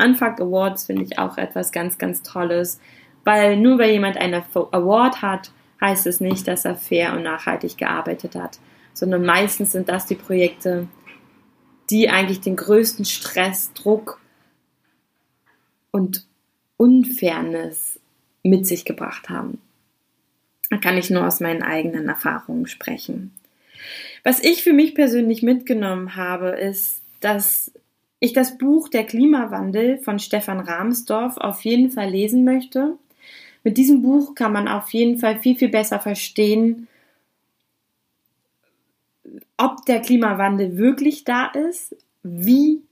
Unfuck 0.03 0.41
Awards 0.41 0.87
finde 0.87 1.05
ich 1.05 1.19
auch 1.19 1.39
etwas 1.39 1.73
ganz, 1.73 1.99
ganz 1.99 2.23
Tolles. 2.23 2.81
Weil 3.25 3.57
nur 3.57 3.79
weil 3.79 3.91
jemand 3.91 4.17
einen 4.17 4.43
Award 4.55 5.23
hat, 5.23 5.53
heißt 5.81 6.07
es 6.07 6.21
nicht, 6.21 6.47
dass 6.47 6.65
er 6.65 6.77
fair 6.77 7.15
und 7.15 7.23
nachhaltig 7.23 7.79
gearbeitet 7.79 8.35
hat, 8.35 8.59
sondern 8.93 9.25
meistens 9.25 9.73
sind 9.73 9.89
das 9.89 10.07
die 10.07 10.15
Projekte, 10.15 10.89
die 11.91 12.09
eigentlich 12.09 12.41
den 12.41 12.57
größten 12.57 13.05
Stress, 13.05 13.73
Druck 13.73 14.21
und 15.91 16.27
Unfairness 16.77 17.99
mit 18.43 18.67
sich 18.67 18.85
gebracht 18.85 19.29
haben. 19.29 19.61
Da 20.71 20.77
kann 20.77 20.97
ich 20.97 21.11
nur 21.11 21.27
aus 21.27 21.41
meinen 21.41 21.63
eigenen 21.63 22.09
Erfahrungen 22.09 22.67
sprechen. 22.67 23.33
Was 24.23 24.43
ich 24.43 24.63
für 24.63 24.73
mich 24.73 24.95
persönlich 24.95 25.43
mitgenommen 25.43 26.15
habe, 26.15 26.51
ist, 26.51 27.03
dass 27.21 27.73
ich 28.21 28.33
das 28.35 28.59
Buch 28.59 28.89
Der 28.89 29.05
Klimawandel 29.05 29.99
von 29.99 30.19
Stefan 30.19 30.61
Rahmsdorf 30.61 31.39
auf 31.39 31.63
jeden 31.63 31.91
Fall 31.91 32.11
lesen 32.11 32.45
möchte 32.45 32.99
mit 33.63 33.77
diesem 33.77 34.03
Buch 34.03 34.35
kann 34.35 34.53
man 34.53 34.69
auf 34.69 34.91
jeden 34.91 35.19
Fall 35.19 35.39
viel, 35.39 35.57
viel 35.57 35.69
besser 35.69 36.01
verstehen, 36.01 36.89
ob 39.57 39.85
der 39.85 40.01
Klimawandel 40.01 40.77
wirklich 40.79 41.25
da 41.25 41.47
ist, 41.47 41.97
wie 42.23 42.83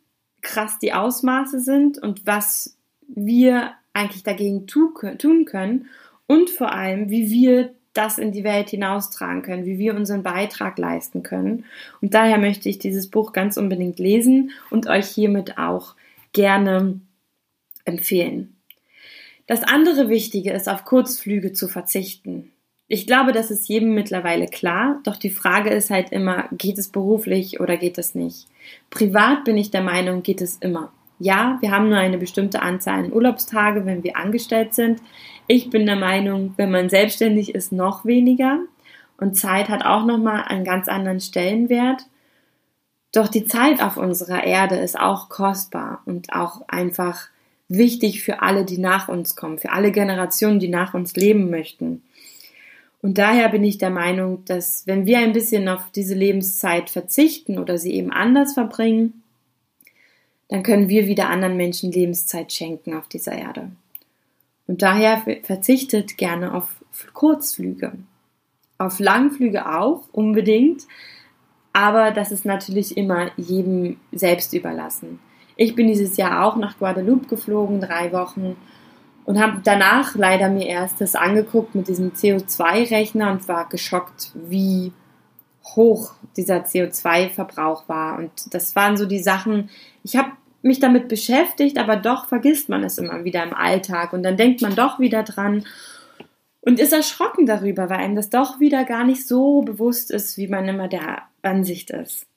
krass 0.41 0.79
die 0.79 0.93
Ausmaße 0.93 1.61
sind 1.61 1.99
und 1.99 2.27
was 2.27 2.77
wir 3.09 3.73
eigentlich 3.93 4.23
dagegen 4.23 4.67
tun 4.67 5.45
können 5.47 5.87
und 6.27 6.51
vor 6.51 6.73
allem, 6.73 7.11
wie 7.11 7.31
wir 7.31 7.75
das 7.95 8.19
in 8.19 8.33
die 8.33 8.45
Welt 8.45 8.71
hinaustragen 8.71 9.43
können, 9.43 9.65
wie 9.65 9.79
wir 9.79 9.97
unseren 9.97 10.23
Beitrag 10.23 10.79
leisten 10.79 11.23
können. 11.23 11.65
Und 12.01 12.15
daher 12.15 12.39
möchte 12.39 12.69
ich 12.69 12.79
dieses 12.79 13.09
Buch 13.09 13.33
ganz 13.33 13.57
unbedingt 13.57 13.99
lesen 13.99 14.53
und 14.71 14.87
euch 14.87 15.09
hiermit 15.09 15.59
auch 15.59 15.97
gerne 16.33 17.01
empfehlen. 17.85 18.58
Das 19.49 19.63
andere 19.65 20.11
Wichtige 20.11 20.53
ist, 20.53 20.69
auf 20.69 20.85
Kurzflüge 20.85 21.55
zu 21.55 21.69
verzichten. 21.69 22.53
Ich 22.87 23.07
glaube, 23.07 23.33
das 23.33 23.51
ist 23.51 23.67
jedem 23.67 23.95
mittlerweile 23.95 24.47
klar, 24.47 25.01
doch 25.05 25.17
die 25.17 25.31
Frage 25.31 25.71
ist 25.71 25.91
halt 25.91 26.13
immer, 26.13 26.49
geht 26.53 26.79
es 26.79 26.89
beruflich 26.89 27.59
oder 27.59 27.79
geht 27.79 27.97
es 27.97 28.15
nicht? 28.15 28.47
Privat 28.91 29.45
bin 29.45 29.57
ich 29.57 29.71
der 29.71 29.83
Meinung, 29.83 30.23
geht 30.23 30.43
es 30.43 30.59
immer. 30.59 30.93
Ja, 31.19 31.57
wir 31.61 31.71
haben 31.71 31.89
nur 31.89 31.97
eine 31.97 32.19
bestimmte 32.19 32.61
Anzahl 32.61 32.99
an 33.05 33.13
Urlaubstage, 33.13 33.87
wenn 33.87 34.05
wir 34.05 34.19
angestellt 34.19 34.75
sind. 34.75 35.01
Ich 35.47 35.71
bin 35.71 35.87
der 35.87 35.97
Meinung, 35.97 36.53
wenn 36.59 36.71
man 36.71 36.91
selbstständig 36.91 37.55
ist, 37.55 37.73
noch 37.73 38.05
weniger. 38.05 38.61
Und 39.17 39.35
Zeit 39.35 39.71
hat 39.71 39.85
auch 39.85 40.05
nochmal 40.05 40.43
einen 40.43 40.65
ganz 40.65 40.89
anderen 40.89 41.21
Stellenwert. 41.21 42.03
Doch 43.13 43.29
die 43.29 43.47
Zeit 43.47 43.83
auf 43.83 43.97
unserer 43.97 44.45
Erde 44.45 44.77
ist 44.77 45.01
auch 45.01 45.31
kostbar 45.31 46.03
und 46.05 46.35
auch 46.35 46.69
einfach 46.69 47.29
wichtig 47.69 48.23
für 48.23 48.43
alle, 48.43 48.65
die 48.65 48.79
nach 48.79 49.09
uns 49.09 49.37
kommen, 49.37 49.59
für 49.59 49.73
alle 49.73 49.93
Generationen, 49.93 50.59
die 50.59 50.69
nach 50.69 50.95
uns 50.95 51.15
leben 51.15 51.51
möchten. 51.51 52.03
Und 53.01 53.19
daher 53.19 53.49
bin 53.49 53.63
ich 53.63 53.79
der 53.79 53.91
Meinung, 53.91 54.45
dass 54.47 54.87
wenn 54.87 55.07
wir 55.07 55.19
ein 55.19 55.33
bisschen 55.33 55.69
auf 55.69 55.91
diese 55.95 56.15
Lebenszeit 56.15 56.91
verzichten 56.91 57.59
oder 57.59 57.79
sie 57.79 57.93
eben 57.93 58.11
anders 58.11 58.55
verbringen, 58.55 59.23
dann 60.49 60.63
können 60.63 60.89
wir 60.89 61.07
wieder 61.07 61.29
anderen 61.29 61.57
Menschen 61.57 61.93
Lebenszeit 61.93 62.53
schenken 62.53 62.95
auf 62.95 63.07
dieser 63.07 63.33
Erde. 63.33 63.71
Und 64.67 64.83
daher 64.83 65.23
verzichtet 65.43 66.17
gerne 66.17 66.55
auf 66.55 66.75
Kurzflüge. 67.13 67.93
Auf 68.79 68.99
Langflüge 68.99 69.69
auch 69.69 70.05
unbedingt, 70.13 70.87
aber 71.73 72.11
das 72.13 72.33
ist 72.33 72.45
natürlich 72.45 72.97
immer 72.97 73.31
jedem 73.37 73.99
selbst 74.13 74.53
überlassen. 74.55 75.21
Ich 75.61 75.75
bin 75.75 75.89
dieses 75.89 76.17
Jahr 76.17 76.45
auch 76.45 76.55
nach 76.55 76.79
Guadeloupe 76.79 77.27
geflogen, 77.27 77.81
drei 77.81 78.13
Wochen, 78.13 78.57
und 79.25 79.41
habe 79.41 79.61
danach 79.65 80.15
leider 80.15 80.49
mir 80.49 80.67
erst 80.67 81.01
das 81.01 81.17
angeguckt 81.17 81.75
mit 81.75 81.89
diesem 81.89 82.13
CO2-Rechner 82.13 83.33
und 83.33 83.49
war 83.49 83.69
geschockt, 83.69 84.31
wie 84.35 84.93
hoch 85.65 86.15
dieser 86.37 86.59
CO2-Verbrauch 86.59 87.89
war. 87.89 88.19
Und 88.19 88.31
das 88.55 88.77
waren 88.77 88.97
so 88.97 89.05
die 89.05 89.19
Sachen, 89.19 89.69
ich 90.05 90.17
habe 90.17 90.31
mich 90.63 90.79
damit 90.79 91.09
beschäftigt, 91.09 91.77
aber 91.77 91.97
doch 91.97 92.27
vergisst 92.27 92.69
man 92.69 92.85
es 92.85 92.97
immer 92.97 93.25
wieder 93.25 93.43
im 93.43 93.53
Alltag 93.53 94.13
und 94.13 94.23
dann 94.23 94.37
denkt 94.37 94.63
man 94.63 94.77
doch 94.77 95.01
wieder 95.01 95.25
dran 95.25 95.65
und 96.61 96.79
ist 96.79 96.93
erschrocken 96.93 97.47
darüber, 97.47 97.91
weil 97.91 97.99
einem 97.99 98.15
das 98.15 98.31
doch 98.31 98.61
wieder 98.61 98.85
gar 98.85 99.05
nicht 99.05 99.27
so 99.27 99.63
bewusst 99.63 100.13
ist, 100.13 100.39
wie 100.39 100.47
man 100.47 100.69
immer 100.69 100.87
der 100.87 101.23
Ansicht 101.43 101.91
ist. 101.91 102.29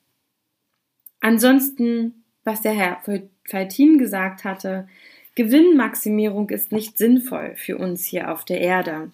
Ansonsten, 1.19 2.20
was 2.43 2.61
der 2.61 2.73
Herr 2.73 3.01
Faltin 3.45 3.97
gesagt 3.97 4.43
hatte, 4.43 4.87
Gewinnmaximierung 5.35 6.49
ist 6.49 6.71
nicht 6.71 6.97
sinnvoll 6.97 7.53
für 7.55 7.77
uns 7.77 8.05
hier 8.05 8.31
auf 8.31 8.43
der 8.43 8.59
Erde. 8.59 9.11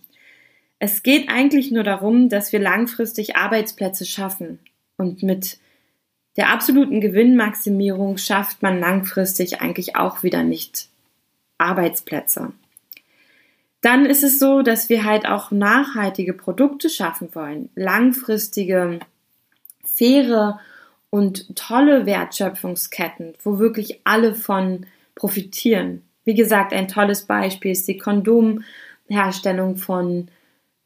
Es 0.79 1.03
geht 1.03 1.29
eigentlich 1.29 1.71
nur 1.71 1.83
darum, 1.83 2.29
dass 2.29 2.51
wir 2.51 2.59
langfristig 2.59 3.35
Arbeitsplätze 3.35 4.05
schaffen. 4.05 4.59
Und 4.97 5.23
mit 5.23 5.59
der 6.37 6.49
absoluten 6.49 7.01
Gewinnmaximierung 7.01 8.17
schafft 8.17 8.61
man 8.61 8.79
langfristig 8.79 9.61
eigentlich 9.61 9.95
auch 9.95 10.23
wieder 10.23 10.43
nicht 10.43 10.89
Arbeitsplätze 11.57 12.51
dann 13.81 14.05
ist 14.05 14.23
es 14.23 14.39
so, 14.39 14.63
dass 14.63 14.89
wir 14.89 15.05
halt 15.05 15.27
auch 15.27 15.51
nachhaltige 15.51 16.33
Produkte 16.33 16.89
schaffen 16.89 17.29
wollen, 17.33 17.69
langfristige, 17.75 18.99
faire 19.83 20.59
und 21.17 21.55
tolle 21.55 22.05
Wertschöpfungsketten, 22.05 23.33
wo 23.41 23.57
wirklich 23.57 24.01
alle 24.03 24.35
von 24.35 24.85
profitieren. 25.15 26.03
Wie 26.25 26.35
gesagt, 26.35 26.73
ein 26.73 26.87
tolles 26.87 27.25
Beispiel 27.25 27.71
ist 27.71 27.87
die 27.87 27.97
Kondomherstellung 27.97 29.77
von 29.77 30.27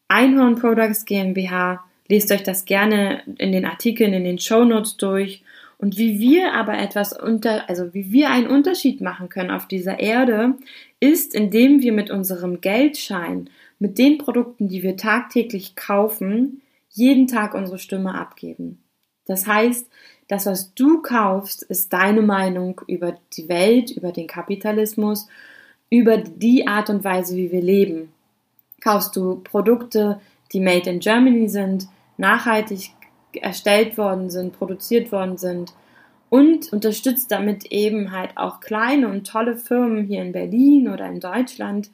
Einhorn 0.07 0.55
Products 0.55 1.03
GmbH. 1.03 1.83
Lest 2.07 2.31
euch 2.31 2.43
das 2.43 2.63
gerne 2.63 3.23
in 3.39 3.51
den 3.51 3.65
Artikeln, 3.65 4.13
in 4.13 4.23
den 4.23 4.39
Show 4.39 4.63
Notes 4.63 4.95
durch 4.95 5.43
und 5.77 5.97
wie 5.97 6.21
wir 6.21 6.53
aber 6.53 6.77
etwas 6.77 7.11
unter, 7.11 7.67
also 7.67 7.93
wie 7.93 8.13
wir 8.13 8.29
einen 8.29 8.47
Unterschied 8.47 9.01
machen 9.01 9.27
können 9.27 9.51
auf 9.51 9.67
dieser 9.67 9.99
Erde, 9.99 10.53
ist, 11.01 11.35
indem 11.35 11.81
wir 11.81 11.91
mit 11.91 12.09
unserem 12.09 12.61
Geldschein, 12.61 13.49
mit 13.79 13.97
den 13.97 14.17
Produkten, 14.17 14.69
die 14.69 14.81
wir 14.81 14.95
tagtäglich 14.95 15.75
kaufen, 15.75 16.61
jeden 16.89 17.27
Tag 17.27 17.53
unsere 17.53 17.79
Stimme 17.79 18.15
abgeben. 18.15 18.81
Das 19.25 19.47
heißt, 19.47 19.87
das, 20.31 20.45
was 20.45 20.73
du 20.75 21.01
kaufst, 21.01 21.61
ist 21.63 21.91
deine 21.91 22.21
Meinung 22.21 22.79
über 22.87 23.17
die 23.33 23.49
Welt, 23.49 23.91
über 23.91 24.13
den 24.13 24.27
Kapitalismus, 24.27 25.27
über 25.89 26.17
die 26.19 26.69
Art 26.69 26.89
und 26.89 27.03
Weise, 27.03 27.35
wie 27.35 27.51
wir 27.51 27.61
leben. 27.61 28.13
Kaufst 28.79 29.17
du 29.17 29.41
Produkte, 29.43 30.21
die 30.53 30.61
made 30.61 30.89
in 30.89 31.01
Germany 31.01 31.49
sind, 31.49 31.89
nachhaltig 32.15 32.91
erstellt 33.33 33.97
worden 33.97 34.29
sind, 34.29 34.57
produziert 34.57 35.11
worden 35.11 35.37
sind 35.37 35.73
und 36.29 36.71
unterstützt 36.71 37.29
damit 37.29 37.65
eben 37.65 38.13
halt 38.13 38.37
auch 38.37 38.61
kleine 38.61 39.09
und 39.09 39.27
tolle 39.27 39.57
Firmen 39.57 40.05
hier 40.05 40.21
in 40.21 40.31
Berlin 40.31 40.87
oder 40.87 41.07
in 41.07 41.19
Deutschland, 41.19 41.91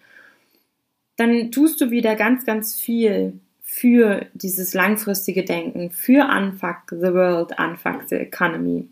dann 1.15 1.49
tust 1.51 1.81
du 1.81 1.89
wieder 1.89 2.15
ganz, 2.15 2.45
ganz 2.45 2.75
viel 2.75 3.39
für 3.79 4.25
dieses 4.33 4.73
langfristige 4.73 5.45
Denken, 5.45 5.91
für 5.91 6.27
Unfuck 6.27 6.89
the 6.89 7.13
World, 7.13 7.51
Unfuck 7.59 8.09
the 8.09 8.15
Economy. 8.15 8.87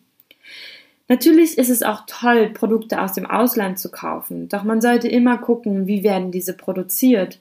Natürlich 1.07 1.57
ist 1.57 1.69
es 1.69 1.81
auch 1.81 2.03
toll, 2.05 2.51
Produkte 2.51 3.01
aus 3.01 3.13
dem 3.13 3.25
Ausland 3.25 3.79
zu 3.79 3.89
kaufen, 3.89 4.47
doch 4.47 4.63
man 4.63 4.81
sollte 4.81 5.07
immer 5.07 5.39
gucken, 5.39 5.87
wie 5.87 6.03
werden 6.03 6.31
diese 6.31 6.53
produziert, 6.53 7.39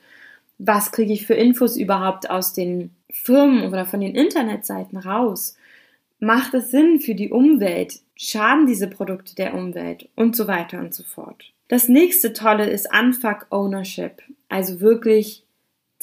was 0.57 0.91
kriege 0.91 1.13
ich 1.13 1.27
für 1.27 1.35
Infos 1.35 1.77
überhaupt 1.77 2.31
aus 2.31 2.55
den 2.55 2.91
Firmen 3.11 3.69
oder 3.69 3.85
von 3.85 4.01
den 4.01 4.15
Internetseiten 4.15 4.97
raus? 4.97 5.57
Macht 6.21 6.55
es 6.55 6.71
Sinn 6.71 6.99
für 6.99 7.15
die 7.15 7.31
Umwelt? 7.31 8.01
Schaden 8.17 8.67
diese 8.67 8.89
Produkte 8.89 9.35
der 9.35 9.53
Umwelt? 9.53 10.09
Und 10.15 10.35
so 10.35 10.47
weiter 10.49 10.79
und 10.79 10.95
so 10.95 11.03
fort. 11.03 11.53
Das 11.69 11.89
nächste 11.89 12.33
Tolle 12.33 12.71
ist 12.71 12.89
Unfuck 12.91 13.47
Ownership, 13.51 14.23
also 14.49 14.81
wirklich 14.81 15.44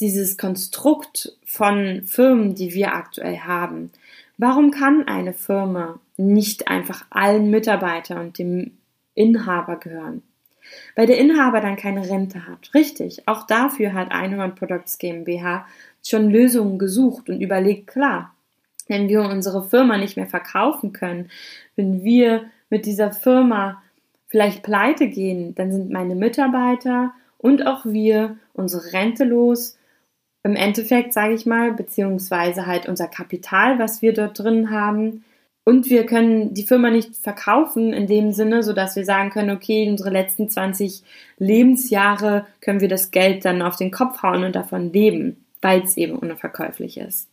dieses 0.02 0.36
Konstrukt 0.36 1.32
von 1.46 2.02
Firmen, 2.04 2.54
die 2.54 2.74
wir 2.74 2.94
aktuell 2.94 3.38
haben. 3.38 3.90
Warum 4.36 4.70
kann 4.72 5.06
eine 5.06 5.32
Firma 5.32 6.00
nicht 6.16 6.68
einfach 6.68 7.06
allen 7.10 7.50
Mitarbeitern 7.50 8.18
und 8.18 8.38
dem 8.38 8.72
Inhaber 9.14 9.76
gehören? 9.76 10.22
Weil 10.96 11.06
der 11.06 11.18
Inhaber 11.18 11.60
dann 11.60 11.76
keine 11.76 12.08
Rente 12.08 12.46
hat. 12.46 12.70
Richtig, 12.74 13.28
auch 13.28 13.46
dafür 13.46 13.92
hat 13.92 14.10
Einhorn 14.10 14.54
Products 14.54 14.98
GmbH 14.98 15.66
schon 16.02 16.30
Lösungen 16.30 16.78
gesucht 16.78 17.28
und 17.28 17.40
überlegt, 17.40 17.86
klar, 17.86 18.34
wenn 18.88 19.08
wir 19.08 19.22
unsere 19.22 19.62
Firma 19.62 19.96
nicht 19.96 20.16
mehr 20.16 20.26
verkaufen 20.26 20.92
können, 20.92 21.30
wenn 21.76 22.02
wir 22.02 22.44
mit 22.70 22.86
dieser 22.86 23.12
Firma 23.12 23.82
vielleicht 24.26 24.62
pleite 24.62 25.08
gehen, 25.08 25.54
dann 25.54 25.70
sind 25.70 25.90
meine 25.90 26.14
Mitarbeiter 26.14 27.12
und 27.38 27.66
auch 27.66 27.84
wir 27.84 28.38
unsere 28.54 28.92
Rente 28.92 29.24
los. 29.24 29.78
Im 30.44 30.56
Endeffekt, 30.56 31.12
sage 31.12 31.34
ich 31.34 31.46
mal, 31.46 31.72
beziehungsweise 31.72 32.66
halt 32.66 32.86
unser 32.86 33.06
Kapital, 33.06 33.78
was 33.78 34.02
wir 34.02 34.12
dort 34.12 34.38
drin 34.38 34.70
haben. 34.70 35.24
Und 35.64 35.88
wir 35.88 36.06
können 36.06 36.54
die 36.54 36.66
Firma 36.66 36.90
nicht 36.90 37.16
verkaufen 37.16 37.92
in 37.92 38.08
dem 38.08 38.32
Sinne, 38.32 38.64
so 38.64 38.72
dass 38.72 38.96
wir 38.96 39.04
sagen 39.04 39.30
können, 39.30 39.50
okay, 39.50 39.88
unsere 39.88 40.10
letzten 40.10 40.48
20 40.48 41.02
Lebensjahre 41.38 42.46
können 42.60 42.80
wir 42.80 42.88
das 42.88 43.12
Geld 43.12 43.44
dann 43.44 43.62
auf 43.62 43.76
den 43.76 43.92
Kopf 43.92 44.22
hauen 44.22 44.42
und 44.42 44.56
davon 44.56 44.92
leben 44.92 45.42
weil 45.62 45.82
es 45.82 45.96
eben 45.96 46.18
unverkäuflich 46.18 46.98
ist. 46.98 47.28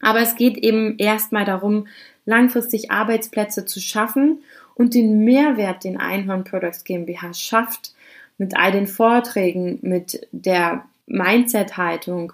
Aber 0.00 0.20
es 0.20 0.34
geht 0.34 0.56
eben 0.56 0.96
erstmal 0.98 1.44
darum, 1.44 1.86
langfristig 2.24 2.90
Arbeitsplätze 2.90 3.64
zu 3.64 3.80
schaffen 3.80 4.42
und 4.74 4.94
den 4.94 5.24
Mehrwert, 5.24 5.84
den 5.84 5.98
Einhorn 5.98 6.44
Products 6.44 6.84
GmbH 6.84 7.34
schafft, 7.34 7.94
mit 8.38 8.56
all 8.56 8.72
den 8.72 8.86
Vorträgen, 8.86 9.78
mit 9.82 10.26
der 10.32 10.84
Mindset-Haltung, 11.08 12.32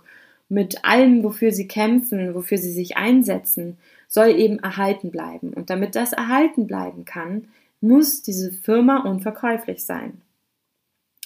mit 0.48 0.84
allem, 0.84 1.22
wofür 1.22 1.52
sie 1.52 1.66
kämpfen, 1.66 2.34
wofür 2.34 2.58
sie 2.58 2.70
sich 2.70 2.96
einsetzen, 2.96 3.78
soll 4.08 4.28
eben 4.28 4.58
erhalten 4.58 5.10
bleiben. 5.10 5.52
Und 5.52 5.70
damit 5.70 5.96
das 5.96 6.12
erhalten 6.12 6.66
bleiben 6.66 7.04
kann, 7.04 7.48
muss 7.80 8.22
diese 8.22 8.52
Firma 8.52 8.98
unverkäuflich 8.98 9.84
sein. 9.84 10.20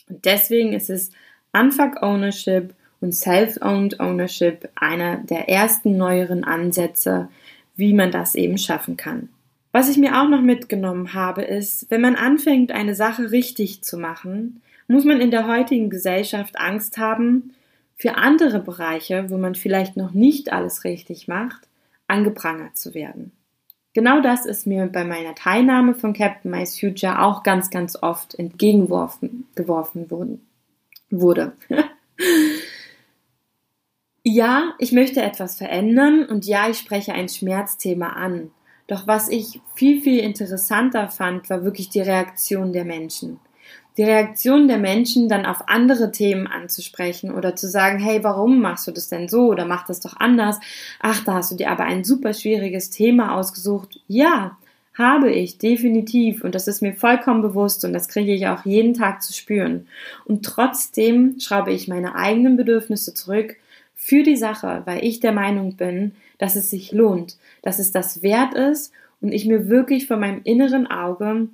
Und 0.08 0.24
deswegen 0.24 0.72
ist 0.72 0.90
es 0.90 1.10
Unfuck 1.52 2.02
Ownership 2.02 2.74
und 3.00 3.14
Self-Owned 3.14 4.00
Ownership 4.00 4.68
einer 4.74 5.18
der 5.18 5.48
ersten 5.48 5.96
neueren 5.96 6.44
Ansätze, 6.44 7.28
wie 7.76 7.94
man 7.94 8.10
das 8.10 8.34
eben 8.34 8.58
schaffen 8.58 8.96
kann. 8.96 9.28
Was 9.70 9.88
ich 9.88 9.98
mir 9.98 10.20
auch 10.20 10.28
noch 10.28 10.40
mitgenommen 10.40 11.14
habe, 11.14 11.42
ist, 11.42 11.90
wenn 11.90 12.00
man 12.00 12.16
anfängt, 12.16 12.72
eine 12.72 12.94
Sache 12.94 13.30
richtig 13.30 13.82
zu 13.82 13.98
machen, 13.98 14.62
muss 14.88 15.04
man 15.04 15.20
in 15.20 15.30
der 15.30 15.46
heutigen 15.46 15.90
Gesellschaft 15.90 16.58
Angst 16.58 16.98
haben, 16.98 17.54
für 17.94 18.14
andere 18.14 18.60
Bereiche, 18.60 19.28
wo 19.28 19.38
man 19.38 19.54
vielleicht 19.54 19.96
noch 19.96 20.12
nicht 20.12 20.52
alles 20.52 20.84
richtig 20.84 21.26
macht, 21.26 21.68
angeprangert 22.06 22.78
zu 22.78 22.94
werden. 22.94 23.32
Genau 23.92 24.20
das 24.20 24.46
ist 24.46 24.66
mir 24.66 24.86
bei 24.86 25.04
meiner 25.04 25.34
Teilnahme 25.34 25.94
von 25.94 26.12
Captain 26.12 26.50
My 26.50 26.64
Future 26.64 27.20
auch 27.22 27.42
ganz, 27.42 27.70
ganz 27.70 28.00
oft 28.00 28.34
entgegengeworfen 28.34 29.46
geworfen 29.54 30.08
wurde. 31.10 31.52
Ja, 34.30 34.74
ich 34.78 34.92
möchte 34.92 35.22
etwas 35.22 35.56
verändern 35.56 36.26
und 36.26 36.44
ja, 36.44 36.68
ich 36.68 36.76
spreche 36.76 37.14
ein 37.14 37.30
Schmerzthema 37.30 38.08
an. 38.08 38.50
Doch 38.86 39.06
was 39.06 39.30
ich 39.30 39.62
viel, 39.74 40.02
viel 40.02 40.18
interessanter 40.18 41.08
fand, 41.08 41.48
war 41.48 41.64
wirklich 41.64 41.88
die 41.88 42.02
Reaktion 42.02 42.74
der 42.74 42.84
Menschen. 42.84 43.40
Die 43.98 44.04
Reaktion 44.04 44.68
der 44.68 44.78
Menschen 44.78 45.28
dann 45.28 45.44
auf 45.44 45.68
andere 45.68 46.12
Themen 46.12 46.46
anzusprechen 46.46 47.32
oder 47.32 47.56
zu 47.56 47.68
sagen, 47.68 47.98
hey, 47.98 48.22
warum 48.22 48.60
machst 48.60 48.86
du 48.86 48.92
das 48.92 49.08
denn 49.08 49.28
so 49.28 49.48
oder 49.48 49.64
mach 49.64 49.86
das 49.86 49.98
doch 49.98 50.16
anders? 50.18 50.60
Ach, 51.00 51.24
da 51.24 51.34
hast 51.34 51.50
du 51.50 51.56
dir 51.56 51.70
aber 51.70 51.82
ein 51.82 52.04
super 52.04 52.32
schwieriges 52.32 52.90
Thema 52.90 53.34
ausgesucht. 53.34 54.00
Ja, 54.06 54.56
habe 54.94 55.32
ich 55.32 55.58
definitiv 55.58 56.44
und 56.44 56.54
das 56.54 56.68
ist 56.68 56.80
mir 56.80 56.94
vollkommen 56.94 57.42
bewusst 57.42 57.84
und 57.84 57.92
das 57.92 58.08
kriege 58.08 58.32
ich 58.32 58.46
auch 58.46 58.64
jeden 58.64 58.94
Tag 58.94 59.20
zu 59.20 59.32
spüren. 59.32 59.88
Und 60.24 60.44
trotzdem 60.44 61.40
schraube 61.40 61.72
ich 61.72 61.88
meine 61.88 62.14
eigenen 62.14 62.56
Bedürfnisse 62.56 63.14
zurück 63.14 63.56
für 63.96 64.22
die 64.22 64.36
Sache, 64.36 64.82
weil 64.84 65.04
ich 65.04 65.18
der 65.18 65.32
Meinung 65.32 65.74
bin, 65.74 66.12
dass 66.38 66.54
es 66.54 66.70
sich 66.70 66.92
lohnt, 66.92 67.36
dass 67.62 67.80
es 67.80 67.90
das 67.90 68.22
wert 68.22 68.54
ist 68.54 68.92
und 69.20 69.32
ich 69.32 69.44
mir 69.44 69.68
wirklich 69.68 70.06
vor 70.06 70.18
meinem 70.18 70.40
inneren 70.44 70.86
Auge 70.86 71.48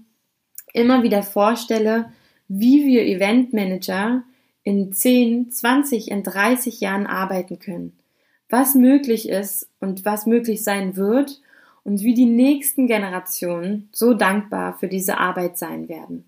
immer 0.74 1.02
wieder 1.02 1.22
vorstelle, 1.22 2.12
wie 2.60 2.86
wir 2.86 3.04
Eventmanager 3.04 4.22
in 4.62 4.92
10, 4.92 5.50
20, 5.50 6.10
in 6.10 6.22
30 6.22 6.80
Jahren 6.80 7.06
arbeiten 7.06 7.58
können. 7.58 7.96
Was 8.48 8.74
möglich 8.74 9.28
ist 9.28 9.68
und 9.80 10.04
was 10.04 10.26
möglich 10.26 10.62
sein 10.62 10.96
wird 10.96 11.40
und 11.82 12.02
wie 12.02 12.14
die 12.14 12.26
nächsten 12.26 12.86
Generationen 12.86 13.88
so 13.92 14.14
dankbar 14.14 14.78
für 14.78 14.88
diese 14.88 15.18
Arbeit 15.18 15.58
sein 15.58 15.88
werden. 15.88 16.24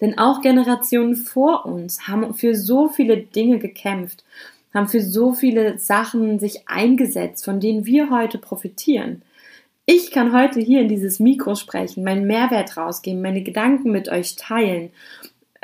Denn 0.00 0.18
auch 0.18 0.42
Generationen 0.42 1.16
vor 1.16 1.66
uns 1.66 2.06
haben 2.08 2.34
für 2.34 2.54
so 2.54 2.88
viele 2.88 3.18
Dinge 3.18 3.58
gekämpft, 3.58 4.24
haben 4.72 4.88
für 4.88 5.00
so 5.00 5.32
viele 5.32 5.78
Sachen 5.78 6.38
sich 6.38 6.68
eingesetzt, 6.68 7.44
von 7.44 7.60
denen 7.60 7.84
wir 7.84 8.10
heute 8.10 8.38
profitieren. 8.38 9.22
Ich 9.86 10.12
kann 10.12 10.32
heute 10.32 10.60
hier 10.60 10.80
in 10.80 10.88
dieses 10.88 11.20
Mikro 11.20 11.56
sprechen, 11.56 12.04
meinen 12.04 12.26
Mehrwert 12.26 12.76
rausgeben, 12.76 13.20
meine 13.20 13.42
Gedanken 13.42 13.92
mit 13.92 14.08
euch 14.08 14.36
teilen, 14.36 14.90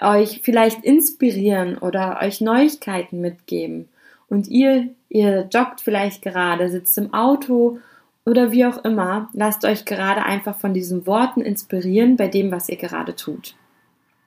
euch 0.00 0.40
vielleicht 0.42 0.84
inspirieren 0.84 1.78
oder 1.78 2.20
euch 2.22 2.40
Neuigkeiten 2.40 3.20
mitgeben. 3.20 3.88
Und 4.28 4.48
ihr, 4.48 4.88
ihr 5.08 5.48
joggt 5.52 5.80
vielleicht 5.80 6.22
gerade, 6.22 6.70
sitzt 6.70 6.96
im 6.98 7.12
Auto 7.12 7.78
oder 8.24 8.52
wie 8.52 8.64
auch 8.64 8.84
immer, 8.84 9.28
lasst 9.32 9.64
euch 9.64 9.84
gerade 9.84 10.22
einfach 10.22 10.58
von 10.58 10.72
diesen 10.72 11.06
Worten 11.06 11.40
inspirieren 11.40 12.16
bei 12.16 12.28
dem, 12.28 12.50
was 12.50 12.68
ihr 12.68 12.76
gerade 12.76 13.16
tut. 13.16 13.54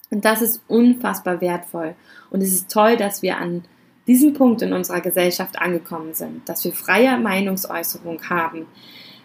Und 0.09 0.25
das 0.25 0.41
ist 0.41 0.61
unfassbar 0.67 1.41
wertvoll. 1.41 1.95
Und 2.29 2.41
es 2.41 2.53
ist 2.53 2.71
toll, 2.71 2.97
dass 2.97 3.21
wir 3.21 3.37
an 3.37 3.63
diesem 4.05 4.33
Punkt 4.33 4.61
in 4.61 4.73
unserer 4.73 5.01
Gesellschaft 5.01 5.59
angekommen 5.59 6.13
sind, 6.13 6.47
dass 6.49 6.65
wir 6.65 6.73
freie 6.73 7.17
Meinungsäußerung 7.17 8.29
haben, 8.29 8.67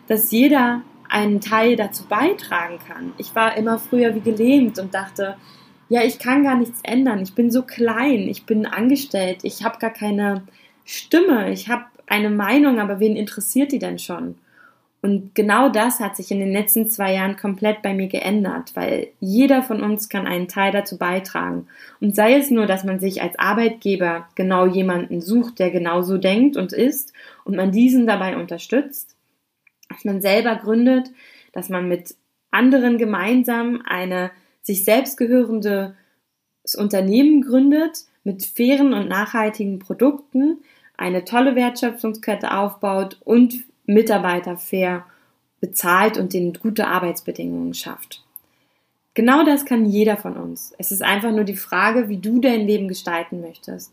dass 0.06 0.30
jeder 0.30 0.82
einen 1.08 1.40
Teil 1.40 1.76
dazu 1.76 2.04
beitragen 2.04 2.78
kann. 2.86 3.12
Ich 3.18 3.34
war 3.34 3.56
immer 3.56 3.78
früher 3.78 4.14
wie 4.14 4.20
gelähmt 4.20 4.78
und 4.78 4.94
dachte, 4.94 5.36
ja, 5.88 6.02
ich 6.02 6.18
kann 6.18 6.44
gar 6.44 6.56
nichts 6.56 6.80
ändern. 6.82 7.20
Ich 7.20 7.34
bin 7.34 7.50
so 7.50 7.62
klein, 7.62 8.28
ich 8.28 8.44
bin 8.44 8.66
angestellt, 8.66 9.38
ich 9.42 9.64
habe 9.64 9.78
gar 9.78 9.92
keine 9.92 10.42
Stimme, 10.84 11.50
ich 11.52 11.68
habe 11.68 11.84
eine 12.06 12.30
Meinung, 12.30 12.78
aber 12.78 13.00
wen 13.00 13.16
interessiert 13.16 13.72
die 13.72 13.78
denn 13.78 13.98
schon? 13.98 14.36
Und 15.00 15.34
genau 15.36 15.68
das 15.68 16.00
hat 16.00 16.16
sich 16.16 16.32
in 16.32 16.40
den 16.40 16.52
letzten 16.52 16.88
zwei 16.88 17.14
Jahren 17.14 17.36
komplett 17.36 17.82
bei 17.82 17.94
mir 17.94 18.08
geändert, 18.08 18.72
weil 18.74 19.08
jeder 19.20 19.62
von 19.62 19.80
uns 19.82 20.08
kann 20.08 20.26
einen 20.26 20.48
Teil 20.48 20.72
dazu 20.72 20.98
beitragen. 20.98 21.68
Und 22.00 22.16
sei 22.16 22.34
es 22.34 22.50
nur, 22.50 22.66
dass 22.66 22.82
man 22.82 22.98
sich 22.98 23.22
als 23.22 23.38
Arbeitgeber 23.38 24.28
genau 24.34 24.66
jemanden 24.66 25.20
sucht, 25.20 25.60
der 25.60 25.70
genauso 25.70 26.18
denkt 26.18 26.56
und 26.56 26.72
ist 26.72 27.12
und 27.44 27.54
man 27.54 27.70
diesen 27.70 28.08
dabei 28.08 28.36
unterstützt, 28.36 29.14
dass 29.88 30.04
man 30.04 30.20
selber 30.20 30.56
gründet, 30.56 31.10
dass 31.52 31.68
man 31.68 31.88
mit 31.88 32.16
anderen 32.50 32.98
gemeinsam 32.98 33.82
eine 33.86 34.32
sich 34.68 34.84
selbst 34.84 35.16
gehörendes 35.16 35.94
Unternehmen 36.76 37.40
gründet 37.40 38.04
mit 38.22 38.44
fairen 38.44 38.92
und 38.92 39.08
nachhaltigen 39.08 39.78
Produkten, 39.78 40.58
eine 40.96 41.24
tolle 41.24 41.56
Wertschöpfungskette 41.56 42.52
aufbaut 42.52 43.18
und 43.24 43.64
Mitarbeiter 43.86 44.58
fair 44.58 45.06
bezahlt 45.60 46.18
und 46.18 46.34
denen 46.34 46.52
gute 46.52 46.86
Arbeitsbedingungen 46.86 47.72
schafft. 47.72 48.22
Genau 49.14 49.42
das 49.42 49.64
kann 49.64 49.86
jeder 49.86 50.18
von 50.18 50.36
uns. 50.36 50.74
Es 50.76 50.92
ist 50.92 51.02
einfach 51.02 51.32
nur 51.32 51.44
die 51.44 51.56
Frage, 51.56 52.10
wie 52.10 52.18
du 52.18 52.38
dein 52.38 52.66
Leben 52.66 52.88
gestalten 52.88 53.40
möchtest. 53.40 53.92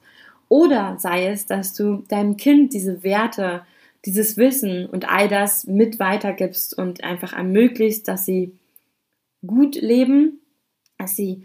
Oder 0.49 0.97
sei 0.99 1.27
es, 1.27 1.45
dass 1.45 1.73
du 1.73 2.03
deinem 2.09 2.35
Kind 2.35 2.73
diese 2.73 3.01
Werte, 3.01 3.65
dieses 4.05 4.35
Wissen 4.35 4.85
und 4.85 5.09
all 5.09 5.29
das 5.29 5.65
mit 5.65 5.99
weitergibst 5.99 6.77
und 6.77 7.03
einfach 7.03 7.31
ermöglicht, 7.31 8.07
dass 8.09 8.25
sie 8.25 8.51
gut 9.47 9.75
leben, 9.75 10.41
dass 11.05 11.15
sie 11.15 11.43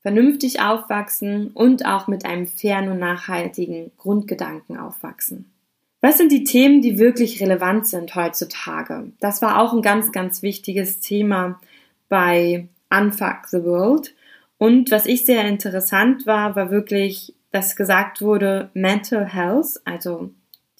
vernünftig 0.00 0.62
aufwachsen 0.62 1.48
und 1.48 1.84
auch 1.84 2.08
mit 2.08 2.24
einem 2.24 2.46
fairen 2.46 2.88
und 2.88 2.98
nachhaltigen 2.98 3.90
Grundgedanken 3.98 4.78
aufwachsen. 4.78 5.52
Was 6.00 6.16
sind 6.16 6.32
die 6.32 6.44
Themen, 6.44 6.80
die 6.80 6.98
wirklich 6.98 7.42
relevant 7.42 7.86
sind 7.86 8.14
heutzutage? 8.14 9.12
Das 9.20 9.42
war 9.42 9.60
auch 9.60 9.74
ein 9.74 9.82
ganz, 9.82 10.10
ganz 10.10 10.40
wichtiges 10.40 11.00
Thema 11.00 11.60
bei 12.08 12.68
Unfuck 12.90 13.46
the 13.48 13.62
World. 13.62 14.14
Und 14.56 14.90
was 14.90 15.04
ich 15.04 15.26
sehr 15.26 15.46
interessant 15.46 16.26
war, 16.26 16.56
war 16.56 16.70
wirklich, 16.70 17.34
dass 17.50 17.76
gesagt 17.76 18.22
wurde, 18.22 18.70
Mental 18.72 19.26
Health, 19.26 19.80
also 19.84 20.30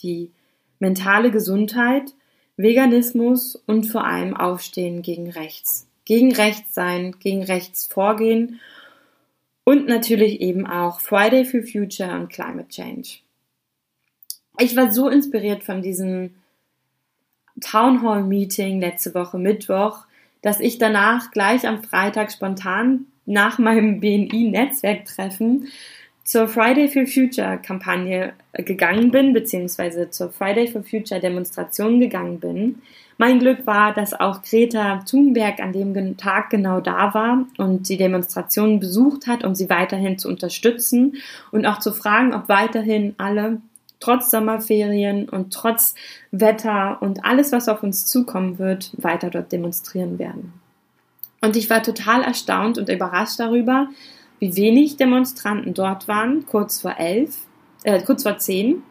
die 0.03 0.31
mentale 0.79 1.31
Gesundheit, 1.31 2.15
Veganismus 2.57 3.57
und 3.67 3.85
vor 3.85 4.07
allem 4.07 4.35
Aufstehen 4.35 5.03
gegen 5.03 5.29
Rechts. 5.31 5.89
Gegen 6.05 6.35
Rechts 6.35 6.75
sein, 6.75 7.17
gegen 7.19 7.43
Rechts 7.43 7.87
vorgehen 7.87 8.61
und 9.65 9.87
natürlich 9.87 10.41
eben 10.41 10.67
auch 10.67 11.01
Friday 11.01 11.45
for 11.45 11.63
Future 11.63 12.15
und 12.15 12.29
Climate 12.29 12.69
Change 12.69 13.25
ich 14.59 14.77
war 14.77 14.93
so 14.93 15.09
inspiriert 15.09 15.65
von 15.65 15.83
diesem 15.83 16.35
Town 17.61 18.03
Hall 18.03 18.23
Meeting 18.23 18.81
letzte 18.81 19.15
Woche 19.15 19.39
Mittwoch, 19.39 20.07
dass 20.43 20.61
ich 20.61 20.79
danach 20.79 21.31
gleich 21.31 21.67
am 21.67 21.83
Freitag 21.83 22.33
spontan 22.33 23.07
nach 23.27 23.59
meinem 23.59 24.01
BNI-Netzwerktreffen 24.01 25.69
zur 26.25 26.49
Friday 26.49 26.89
for 26.89 27.07
Future 27.07 27.59
Kampagne 27.59 28.33
gegangen 28.53 29.11
bin, 29.11 29.33
beziehungsweise 29.33 30.11
zur 30.11 30.31
Friday 30.31 30.69
for 30.69 30.83
Future 30.83 31.21
Demonstration 31.21 32.01
gegangen 32.01 32.41
bin. 32.41 32.83
Mein 33.17 33.39
Glück 33.39 33.67
war, 33.67 33.95
dass 33.95 34.13
auch 34.13 34.43
Greta 34.43 35.03
Thunberg 35.09 35.61
an 35.61 35.73
dem 35.73 36.17
Tag 36.17 36.51
genau 36.51 36.81
da 36.81 37.15
war 37.15 37.47
und 37.59 37.89
die 37.89 37.97
Demonstration 37.97 38.81
besucht 38.81 39.27
hat, 39.27 39.45
um 39.45 39.55
sie 39.55 39.71
weiterhin 39.71 40.19
zu 40.19 40.29
unterstützen 40.29 41.17
und 41.53 41.65
auch 41.65 41.79
zu 41.79 41.93
fragen, 41.93 42.35
ob 42.35 42.49
weiterhin 42.49 43.15
alle 43.19 43.61
trotz 44.01 44.31
Sommerferien 44.31 45.29
und 45.29 45.53
trotz 45.53 45.95
Wetter 46.31 46.99
und 47.01 47.25
alles, 47.25 47.53
was 47.53 47.69
auf 47.69 47.83
uns 47.83 48.05
zukommen 48.07 48.59
wird, 48.59 48.91
weiter 48.97 49.31
dort 49.31 49.53
demonstrieren 49.53 50.19
werden. 50.19 50.53
Und 51.41 51.57
ich 51.57 51.71
war 51.71 51.83
total 51.83 52.23
erstaunt 52.23 52.79
und 52.79 52.89
überrascht 52.89 53.39
darüber, 53.39 53.89
wie 54.41 54.57
wenig 54.57 54.97
Demonstranten 54.97 55.73
dort 55.73 56.09
waren, 56.09 56.47
kurz 56.47 56.81
vor 56.81 56.97
elf, 56.99 57.37
äh, 57.85 58.03
kurz 58.03 58.25
vor 58.25 58.39
zehn, 58.39 58.83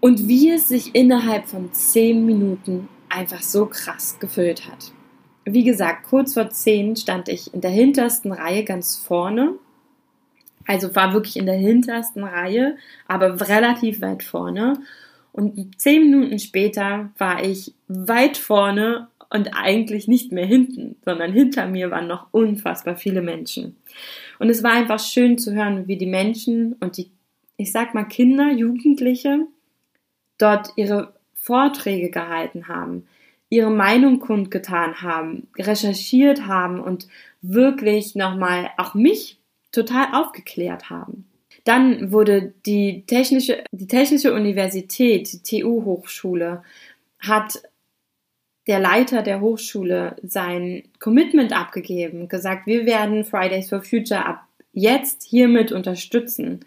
und 0.00 0.28
wie 0.28 0.50
es 0.50 0.68
sich 0.68 0.94
innerhalb 0.94 1.46
von 1.46 1.72
zehn 1.72 2.26
Minuten 2.26 2.88
einfach 3.14 3.42
so 3.42 3.66
krass 3.66 4.18
gefüllt 4.18 4.68
hat. 4.68 4.92
Wie 5.44 5.64
gesagt, 5.64 6.04
kurz 6.04 6.34
vor 6.34 6.50
zehn 6.50 6.96
stand 6.96 7.28
ich 7.28 7.52
in 7.52 7.60
der 7.60 7.70
hintersten 7.70 8.32
Reihe 8.32 8.64
ganz 8.64 8.96
vorne 8.96 9.54
also 10.66 10.94
war 10.94 11.12
wirklich 11.12 11.36
in 11.36 11.46
der 11.46 11.56
hintersten 11.56 12.24
Reihe, 12.24 12.76
aber 13.06 13.48
relativ 13.48 14.00
weit 14.00 14.22
vorne. 14.22 14.74
Und 15.32 15.80
zehn 15.80 16.10
Minuten 16.10 16.38
später 16.38 17.10
war 17.18 17.44
ich 17.44 17.74
weit 17.88 18.36
vorne 18.36 19.08
und 19.30 19.50
eigentlich 19.54 20.06
nicht 20.06 20.32
mehr 20.32 20.46
hinten, 20.46 20.96
sondern 21.04 21.32
hinter 21.32 21.66
mir 21.66 21.90
waren 21.90 22.06
noch 22.06 22.28
unfassbar 22.30 22.96
viele 22.96 23.20
Menschen. 23.20 23.76
Und 24.38 24.48
es 24.48 24.62
war 24.62 24.72
einfach 24.72 25.00
schön 25.00 25.38
zu 25.38 25.52
hören, 25.52 25.88
wie 25.88 25.96
die 25.96 26.06
Menschen 26.06 26.74
und 26.74 26.96
die, 26.96 27.10
ich 27.56 27.72
sag 27.72 27.94
mal, 27.94 28.04
Kinder, 28.04 28.52
Jugendliche 28.52 29.46
dort 30.38 30.70
ihre 30.76 31.14
Vorträge 31.44 32.10
gehalten 32.10 32.68
haben, 32.68 33.06
ihre 33.50 33.70
Meinung 33.70 34.18
kundgetan 34.18 35.02
haben, 35.02 35.48
recherchiert 35.58 36.46
haben 36.46 36.80
und 36.80 37.06
wirklich 37.42 38.14
nochmal 38.14 38.70
auch 38.78 38.94
mich 38.94 39.38
total 39.70 40.06
aufgeklärt 40.14 40.88
haben. 40.88 41.28
Dann 41.64 42.12
wurde 42.12 42.54
die 42.64 43.04
technische, 43.06 43.62
die 43.72 43.86
technische 43.86 44.32
Universität, 44.32 45.30
die 45.32 45.62
TU-Hochschule, 45.62 46.62
hat 47.18 47.62
der 48.66 48.80
Leiter 48.80 49.20
der 49.20 49.42
Hochschule 49.42 50.16
sein 50.22 50.84
Commitment 50.98 51.52
abgegeben, 51.52 52.28
gesagt, 52.28 52.66
wir 52.66 52.86
werden 52.86 53.24
Fridays 53.24 53.68
for 53.68 53.82
Future 53.82 54.24
ab 54.24 54.46
jetzt 54.72 55.22
hiermit 55.22 55.72
unterstützen. 55.72 56.64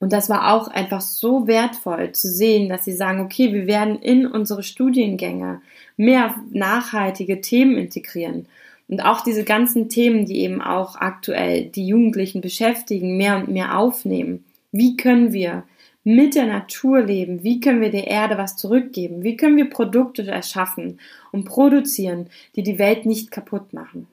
Und 0.00 0.14
das 0.14 0.30
war 0.30 0.54
auch 0.54 0.68
einfach 0.68 1.02
so 1.02 1.46
wertvoll 1.46 2.12
zu 2.12 2.26
sehen, 2.26 2.70
dass 2.70 2.84
sie 2.84 2.92
sagen, 2.92 3.20
okay, 3.20 3.52
wir 3.52 3.66
werden 3.66 4.00
in 4.00 4.26
unsere 4.26 4.62
Studiengänge 4.62 5.60
mehr 5.96 6.34
nachhaltige 6.50 7.42
Themen 7.42 7.76
integrieren. 7.76 8.46
Und 8.88 9.04
auch 9.04 9.20
diese 9.20 9.44
ganzen 9.44 9.88
Themen, 9.88 10.24
die 10.24 10.40
eben 10.40 10.62
auch 10.62 10.96
aktuell 10.96 11.66
die 11.66 11.86
Jugendlichen 11.86 12.40
beschäftigen, 12.40 13.18
mehr 13.18 13.36
und 13.36 13.48
mehr 13.48 13.78
aufnehmen. 13.78 14.44
Wie 14.72 14.96
können 14.96 15.32
wir 15.32 15.64
mit 16.02 16.34
der 16.34 16.46
Natur 16.46 17.02
leben? 17.02 17.42
Wie 17.42 17.60
können 17.60 17.82
wir 17.82 17.90
der 17.90 18.06
Erde 18.06 18.38
was 18.38 18.56
zurückgeben? 18.56 19.22
Wie 19.22 19.36
können 19.36 19.58
wir 19.58 19.68
Produkte 19.68 20.26
erschaffen 20.26 20.98
und 21.30 21.44
produzieren, 21.44 22.28
die 22.56 22.62
die 22.62 22.78
Welt 22.78 23.04
nicht 23.04 23.30
kaputt 23.30 23.74
machen? 23.74 24.06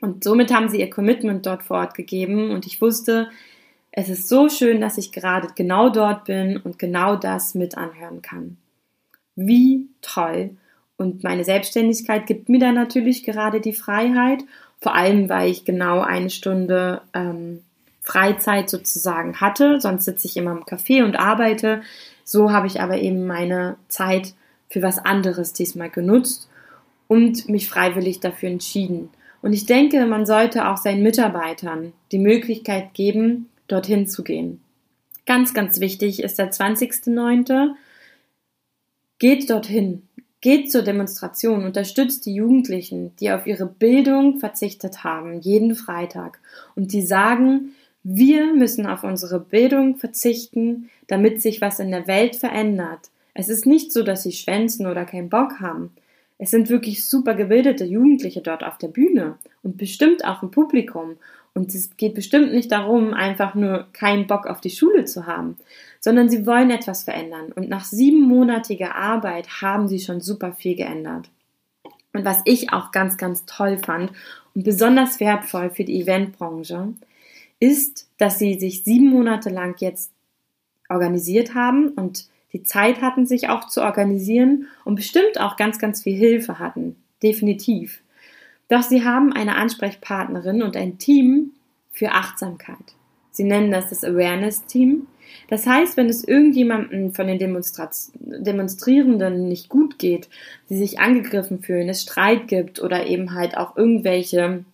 Und 0.00 0.24
somit 0.24 0.52
haben 0.52 0.68
sie 0.68 0.80
ihr 0.80 0.90
Commitment 0.90 1.46
dort 1.46 1.62
vor 1.62 1.78
Ort 1.78 1.94
gegeben 1.94 2.50
und 2.50 2.66
ich 2.66 2.82
wusste, 2.82 3.30
es 3.98 4.10
ist 4.10 4.28
so 4.28 4.50
schön, 4.50 4.82
dass 4.82 4.98
ich 4.98 5.10
gerade 5.10 5.48
genau 5.54 5.88
dort 5.88 6.26
bin 6.26 6.58
und 6.58 6.78
genau 6.78 7.16
das 7.16 7.54
mit 7.54 7.78
anhören 7.78 8.20
kann. 8.20 8.58
Wie 9.34 9.88
toll! 10.02 10.50
Und 10.98 11.24
meine 11.24 11.44
Selbstständigkeit 11.44 12.26
gibt 12.26 12.50
mir 12.50 12.60
da 12.60 12.72
natürlich 12.72 13.24
gerade 13.24 13.60
die 13.60 13.72
Freiheit, 13.72 14.44
vor 14.80 14.94
allem 14.94 15.30
weil 15.30 15.50
ich 15.50 15.64
genau 15.64 16.00
eine 16.00 16.28
Stunde 16.28 17.00
ähm, 17.14 17.62
Freizeit 18.02 18.68
sozusagen 18.68 19.40
hatte. 19.40 19.80
Sonst 19.80 20.04
sitze 20.04 20.26
ich 20.26 20.36
immer 20.36 20.52
im 20.52 20.64
Café 20.64 21.02
und 21.02 21.16
arbeite. 21.16 21.80
So 22.22 22.52
habe 22.52 22.66
ich 22.66 22.82
aber 22.82 22.98
eben 22.98 23.26
meine 23.26 23.76
Zeit 23.88 24.34
für 24.68 24.82
was 24.82 24.98
anderes 24.98 25.54
diesmal 25.54 25.88
genutzt 25.88 26.50
und 27.08 27.48
mich 27.48 27.68
freiwillig 27.68 28.20
dafür 28.20 28.50
entschieden. 28.50 29.08
Und 29.40 29.54
ich 29.54 29.64
denke, 29.64 30.04
man 30.04 30.26
sollte 30.26 30.68
auch 30.68 30.76
seinen 30.76 31.02
Mitarbeitern 31.02 31.94
die 32.12 32.18
Möglichkeit 32.18 32.92
geben, 32.92 33.48
dorthin 33.68 34.06
zu 34.06 34.22
gehen. 34.24 34.60
Ganz, 35.26 35.54
ganz 35.54 35.80
wichtig 35.80 36.22
ist 36.22 36.38
der 36.38 36.52
20.09. 36.52 37.74
Geht 39.18 39.50
dorthin. 39.50 40.02
Geht 40.40 40.70
zur 40.70 40.82
Demonstration, 40.82 41.64
unterstützt 41.64 42.26
die 42.26 42.34
Jugendlichen, 42.34 43.16
die 43.16 43.32
auf 43.32 43.46
ihre 43.46 43.66
Bildung 43.66 44.38
verzichtet 44.38 45.02
haben, 45.02 45.40
jeden 45.40 45.74
Freitag 45.74 46.38
und 46.76 46.92
die 46.92 47.02
sagen, 47.02 47.74
wir 48.04 48.54
müssen 48.54 48.86
auf 48.86 49.02
unsere 49.02 49.40
Bildung 49.40 49.96
verzichten, 49.96 50.88
damit 51.08 51.42
sich 51.42 51.60
was 51.60 51.80
in 51.80 51.90
der 51.90 52.06
Welt 52.06 52.36
verändert. 52.36 53.10
Es 53.34 53.48
ist 53.48 53.66
nicht 53.66 53.92
so, 53.92 54.04
dass 54.04 54.22
sie 54.22 54.30
schwänzen 54.30 54.86
oder 54.86 55.04
keinen 55.04 55.28
Bock 55.28 55.58
haben. 55.58 55.90
Es 56.38 56.50
sind 56.50 56.68
wirklich 56.68 57.08
super 57.08 57.34
gebildete 57.34 57.84
Jugendliche 57.84 58.42
dort 58.42 58.62
auf 58.62 58.78
der 58.78 58.88
Bühne 58.88 59.38
und 59.62 59.78
bestimmt 59.78 60.24
auch 60.24 60.42
im 60.42 60.52
Publikum. 60.52 61.16
Und 61.56 61.74
es 61.74 61.96
geht 61.96 62.14
bestimmt 62.14 62.52
nicht 62.52 62.70
darum, 62.70 63.14
einfach 63.14 63.54
nur 63.54 63.86
keinen 63.94 64.26
Bock 64.26 64.46
auf 64.46 64.60
die 64.60 64.68
Schule 64.68 65.06
zu 65.06 65.26
haben, 65.26 65.56
sondern 66.00 66.28
sie 66.28 66.46
wollen 66.46 66.70
etwas 66.70 67.04
verändern. 67.04 67.50
Und 67.50 67.70
nach 67.70 67.84
siebenmonatiger 67.84 68.94
Arbeit 68.94 69.62
haben 69.62 69.88
sie 69.88 69.98
schon 69.98 70.20
super 70.20 70.52
viel 70.52 70.76
geändert. 70.76 71.30
Und 72.12 72.26
was 72.26 72.42
ich 72.44 72.74
auch 72.74 72.92
ganz, 72.92 73.16
ganz 73.16 73.46
toll 73.46 73.78
fand 73.78 74.12
und 74.54 74.64
besonders 74.64 75.18
wertvoll 75.18 75.70
für 75.70 75.84
die 75.84 76.02
Eventbranche, 76.02 76.92
ist, 77.58 78.06
dass 78.18 78.38
sie 78.38 78.60
sich 78.60 78.84
sieben 78.84 79.08
Monate 79.08 79.48
lang 79.48 79.76
jetzt 79.78 80.12
organisiert 80.90 81.54
haben 81.54 81.88
und 81.88 82.26
die 82.52 82.64
Zeit 82.64 83.00
hatten, 83.00 83.24
sich 83.24 83.48
auch 83.48 83.66
zu 83.66 83.80
organisieren 83.80 84.66
und 84.84 84.96
bestimmt 84.96 85.40
auch 85.40 85.56
ganz, 85.56 85.78
ganz 85.78 86.02
viel 86.02 86.18
Hilfe 86.18 86.58
hatten. 86.58 86.96
Definitiv. 87.22 88.02
Doch 88.68 88.82
sie 88.82 89.04
haben 89.04 89.32
eine 89.32 89.56
Ansprechpartnerin 89.56 90.62
und 90.62 90.76
ein 90.76 90.98
Team 90.98 91.52
für 91.92 92.12
Achtsamkeit. 92.12 92.94
Sie 93.30 93.44
nennen 93.44 93.70
das 93.70 93.90
das 93.90 94.02
Awareness 94.02 94.66
Team. 94.66 95.06
Das 95.48 95.66
heißt, 95.66 95.96
wenn 95.96 96.08
es 96.08 96.24
irgendjemandem 96.24 97.12
von 97.12 97.26
den 97.26 97.38
Demonstrierenden 97.38 99.48
nicht 99.48 99.68
gut 99.68 99.98
geht, 99.98 100.28
sie 100.68 100.78
sich 100.78 100.98
angegriffen 100.98 101.62
fühlen, 101.62 101.88
es 101.88 102.02
Streit 102.02 102.48
gibt 102.48 102.82
oder 102.82 103.06
eben 103.06 103.34
halt 103.34 103.56
auch 103.56 103.76
irgendwelche 103.76 104.64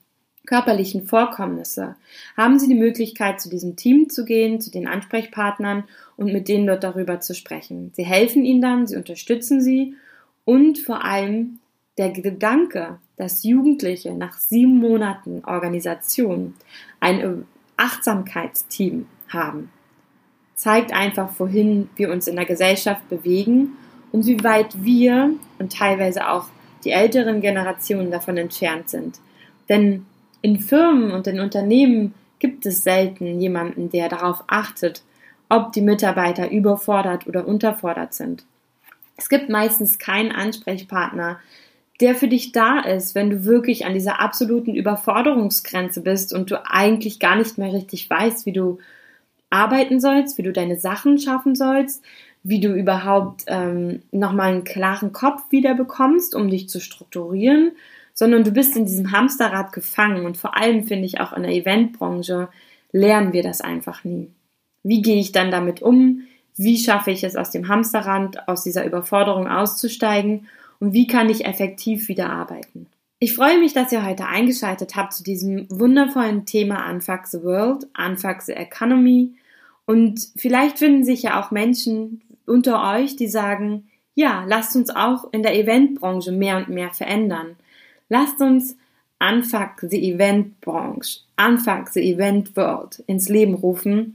körperlichen 0.46 1.04
Vorkommnisse, 1.04 1.96
haben 2.36 2.58
Sie 2.58 2.68
die 2.68 2.74
Möglichkeit, 2.74 3.40
zu 3.40 3.48
diesem 3.48 3.76
Team 3.76 4.08
zu 4.08 4.24
gehen, 4.24 4.60
zu 4.60 4.70
den 4.70 4.88
Ansprechpartnern 4.88 5.84
und 6.16 6.32
mit 6.32 6.48
denen 6.48 6.66
dort 6.66 6.84
darüber 6.84 7.20
zu 7.20 7.34
sprechen. 7.34 7.92
Sie 7.94 8.04
helfen 8.04 8.44
Ihnen 8.44 8.60
dann, 8.60 8.86
Sie 8.86 8.96
unterstützen 8.96 9.60
Sie 9.60 9.94
und 10.44 10.78
vor 10.78 11.04
allem 11.04 11.58
der 11.98 12.10
Gedanke, 12.10 12.98
dass 13.22 13.44
Jugendliche 13.44 14.12
nach 14.12 14.36
sieben 14.36 14.78
Monaten 14.78 15.44
Organisation 15.44 16.54
ein 16.98 17.44
Achtsamkeitsteam 17.76 19.06
haben, 19.28 19.70
zeigt 20.56 20.92
einfach, 20.92 21.30
wohin 21.38 21.88
wir 21.94 22.10
uns 22.10 22.26
in 22.26 22.34
der 22.34 22.46
Gesellschaft 22.46 23.08
bewegen 23.08 23.74
und 24.10 24.26
wie 24.26 24.42
weit 24.42 24.82
wir 24.82 25.30
und 25.60 25.72
teilweise 25.72 26.28
auch 26.28 26.46
die 26.84 26.90
älteren 26.90 27.40
Generationen 27.40 28.10
davon 28.10 28.36
entfernt 28.36 28.90
sind. 28.90 29.20
Denn 29.68 30.04
in 30.40 30.58
Firmen 30.58 31.12
und 31.12 31.28
in 31.28 31.38
Unternehmen 31.38 32.14
gibt 32.40 32.66
es 32.66 32.82
selten 32.82 33.40
jemanden, 33.40 33.88
der 33.88 34.08
darauf 34.08 34.42
achtet, 34.48 35.04
ob 35.48 35.72
die 35.72 35.80
Mitarbeiter 35.80 36.50
überfordert 36.50 37.28
oder 37.28 37.46
unterfordert 37.46 38.14
sind. 38.14 38.44
Es 39.16 39.28
gibt 39.28 39.48
meistens 39.48 40.00
keinen 40.00 40.32
Ansprechpartner, 40.32 41.38
der 42.02 42.14
für 42.14 42.28
dich 42.28 42.52
da 42.52 42.80
ist, 42.80 43.14
wenn 43.14 43.30
du 43.30 43.44
wirklich 43.44 43.86
an 43.86 43.94
dieser 43.94 44.20
absoluten 44.20 44.74
Überforderungsgrenze 44.74 46.02
bist 46.02 46.34
und 46.34 46.50
du 46.50 46.62
eigentlich 46.66 47.20
gar 47.20 47.36
nicht 47.36 47.56
mehr 47.56 47.72
richtig 47.72 48.10
weißt, 48.10 48.44
wie 48.44 48.52
du 48.52 48.78
arbeiten 49.48 50.00
sollst, 50.00 50.36
wie 50.36 50.42
du 50.42 50.52
deine 50.52 50.78
Sachen 50.78 51.18
schaffen 51.18 51.54
sollst, 51.54 52.02
wie 52.42 52.60
du 52.60 52.74
überhaupt 52.74 53.44
ähm, 53.46 54.02
nochmal 54.10 54.52
einen 54.52 54.64
klaren 54.64 55.12
Kopf 55.12 55.42
wieder 55.50 55.74
bekommst, 55.74 56.34
um 56.34 56.50
dich 56.50 56.68
zu 56.68 56.80
strukturieren 56.80 57.72
sondern 58.14 58.44
du 58.44 58.50
bist 58.50 58.76
in 58.76 58.86
diesem 58.86 59.12
Hamsterrad 59.12 59.72
gefangen 59.72 60.26
und 60.26 60.36
vor 60.36 60.56
allem 60.56 60.84
finde 60.84 61.06
ich 61.06 61.20
auch 61.20 61.32
in 61.32 61.42
der 61.42 61.52
Eventbranche 61.52 62.48
lernen 62.92 63.32
wir 63.32 63.42
das 63.42 63.60
einfach 63.60 64.04
nie. 64.04 64.28
Wie 64.82 65.00
gehe 65.00 65.18
ich 65.18 65.32
dann 65.32 65.50
damit 65.50 65.80
um? 65.80 66.22
Wie 66.56 66.76
schaffe 66.76 67.10
ich 67.10 67.24
es 67.24 67.36
aus 67.36 67.50
dem 67.50 67.68
Hamsterrad, 67.68 68.48
aus 68.48 68.62
dieser 68.62 68.84
Überforderung 68.84 69.48
auszusteigen? 69.48 70.46
Und 70.82 70.94
wie 70.94 71.06
kann 71.06 71.30
ich 71.30 71.44
effektiv 71.44 72.08
wieder 72.08 72.28
arbeiten? 72.28 72.88
Ich 73.20 73.36
freue 73.36 73.60
mich, 73.60 73.72
dass 73.72 73.92
ihr 73.92 74.04
heute 74.04 74.26
eingeschaltet 74.26 74.96
habt 74.96 75.12
zu 75.12 75.22
diesem 75.22 75.68
wundervollen 75.70 76.44
Thema 76.44 76.90
Unfuck 76.90 77.28
the 77.28 77.40
World, 77.44 77.86
Unfuck 77.96 78.42
the 78.42 78.54
Economy. 78.54 79.30
Und 79.86 80.32
vielleicht 80.34 80.78
finden 80.78 81.04
sich 81.04 81.22
ja 81.22 81.40
auch 81.40 81.52
Menschen 81.52 82.20
unter 82.46 82.96
euch, 82.96 83.14
die 83.14 83.28
sagen, 83.28 83.90
ja, 84.16 84.44
lasst 84.48 84.74
uns 84.74 84.90
auch 84.90 85.32
in 85.32 85.44
der 85.44 85.54
Eventbranche 85.54 86.32
mehr 86.32 86.56
und 86.56 86.68
mehr 86.68 86.90
verändern. 86.90 87.54
Lasst 88.08 88.40
uns 88.40 88.76
Unfuck 89.20 89.82
the 89.88 90.12
Event 90.12 90.60
Branche, 90.60 91.20
Unfuck 91.38 91.90
the 91.90 92.12
Event 92.12 92.56
World 92.56 93.04
ins 93.06 93.28
Leben 93.28 93.54
rufen. 93.54 94.14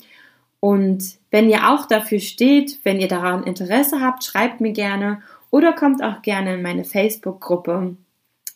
Und 0.59 1.15
wenn 1.31 1.49
ihr 1.49 1.69
auch 1.69 1.85
dafür 1.85 2.19
steht, 2.19 2.79
wenn 2.83 2.99
ihr 2.99 3.07
daran 3.07 3.45
Interesse 3.45 4.01
habt, 4.01 4.25
schreibt 4.25 4.59
mir 4.59 4.73
gerne 4.73 5.21
oder 5.51 5.73
kommt 5.73 6.03
auch 6.03 6.21
gerne 6.21 6.55
in 6.55 6.61
meine 6.61 6.83
Facebook-Gruppe, 6.83 7.95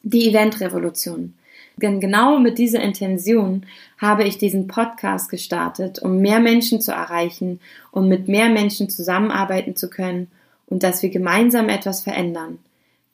die 0.04 0.30
Event 0.30 0.60
Revolution. 0.60 1.34
Denn 1.78 2.00
genau 2.00 2.40
mit 2.40 2.58
dieser 2.58 2.82
Intention 2.82 3.66
habe 3.98 4.24
ich 4.24 4.38
diesen 4.38 4.68
Podcast 4.68 5.30
gestartet, 5.30 6.00
um 6.00 6.20
mehr 6.20 6.40
Menschen 6.40 6.82
zu 6.82 6.92
erreichen, 6.92 7.60
um 7.92 8.08
mit 8.08 8.28
mehr 8.28 8.50
Menschen 8.50 8.90
zusammenarbeiten 8.90 9.76
zu 9.76 9.90
können 9.90 10.30
und 10.68 10.84
dass 10.84 11.02
wir 11.02 11.10
gemeinsam 11.10 11.70
etwas 11.70 12.02
verändern. 12.02 12.60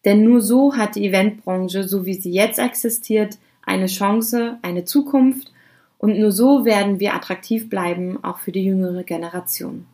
Denn 0.05 0.23
nur 0.23 0.41
so 0.41 0.75
hat 0.75 0.95
die 0.95 1.05
Eventbranche, 1.07 1.87
so 1.87 2.05
wie 2.05 2.13
sie 2.13 2.31
jetzt 2.31 2.59
existiert, 2.59 3.37
eine 3.65 3.87
Chance, 3.87 4.57
eine 4.61 4.85
Zukunft 4.85 5.51
und 5.97 6.17
nur 6.17 6.31
so 6.31 6.65
werden 6.65 6.99
wir 6.99 7.13
attraktiv 7.13 7.69
bleiben, 7.69 8.23
auch 8.23 8.37
für 8.39 8.51
die 8.51 8.63
jüngere 8.63 9.03
Generation. 9.03 9.85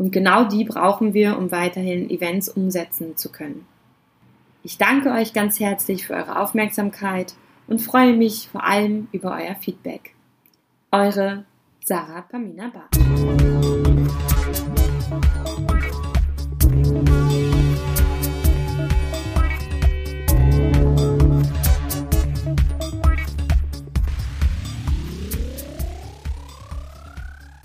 Und 0.00 0.12
genau 0.12 0.44
die 0.44 0.64
brauchen 0.64 1.12
wir, 1.12 1.36
um 1.36 1.50
weiterhin 1.50 2.08
Events 2.08 2.48
umsetzen 2.48 3.18
zu 3.18 3.30
können. 3.30 3.66
Ich 4.62 4.78
danke 4.78 5.10
euch 5.10 5.34
ganz 5.34 5.60
herzlich 5.60 6.06
für 6.06 6.14
eure 6.14 6.40
Aufmerksamkeit 6.40 7.34
und 7.66 7.82
freue 7.82 8.16
mich 8.16 8.48
vor 8.50 8.64
allem 8.64 9.08
über 9.12 9.32
euer 9.32 9.56
Feedback. 9.56 10.14
Eure 10.90 11.44
Sarah 11.84 12.22
Pamina 12.22 12.70
Bar. 12.70 12.88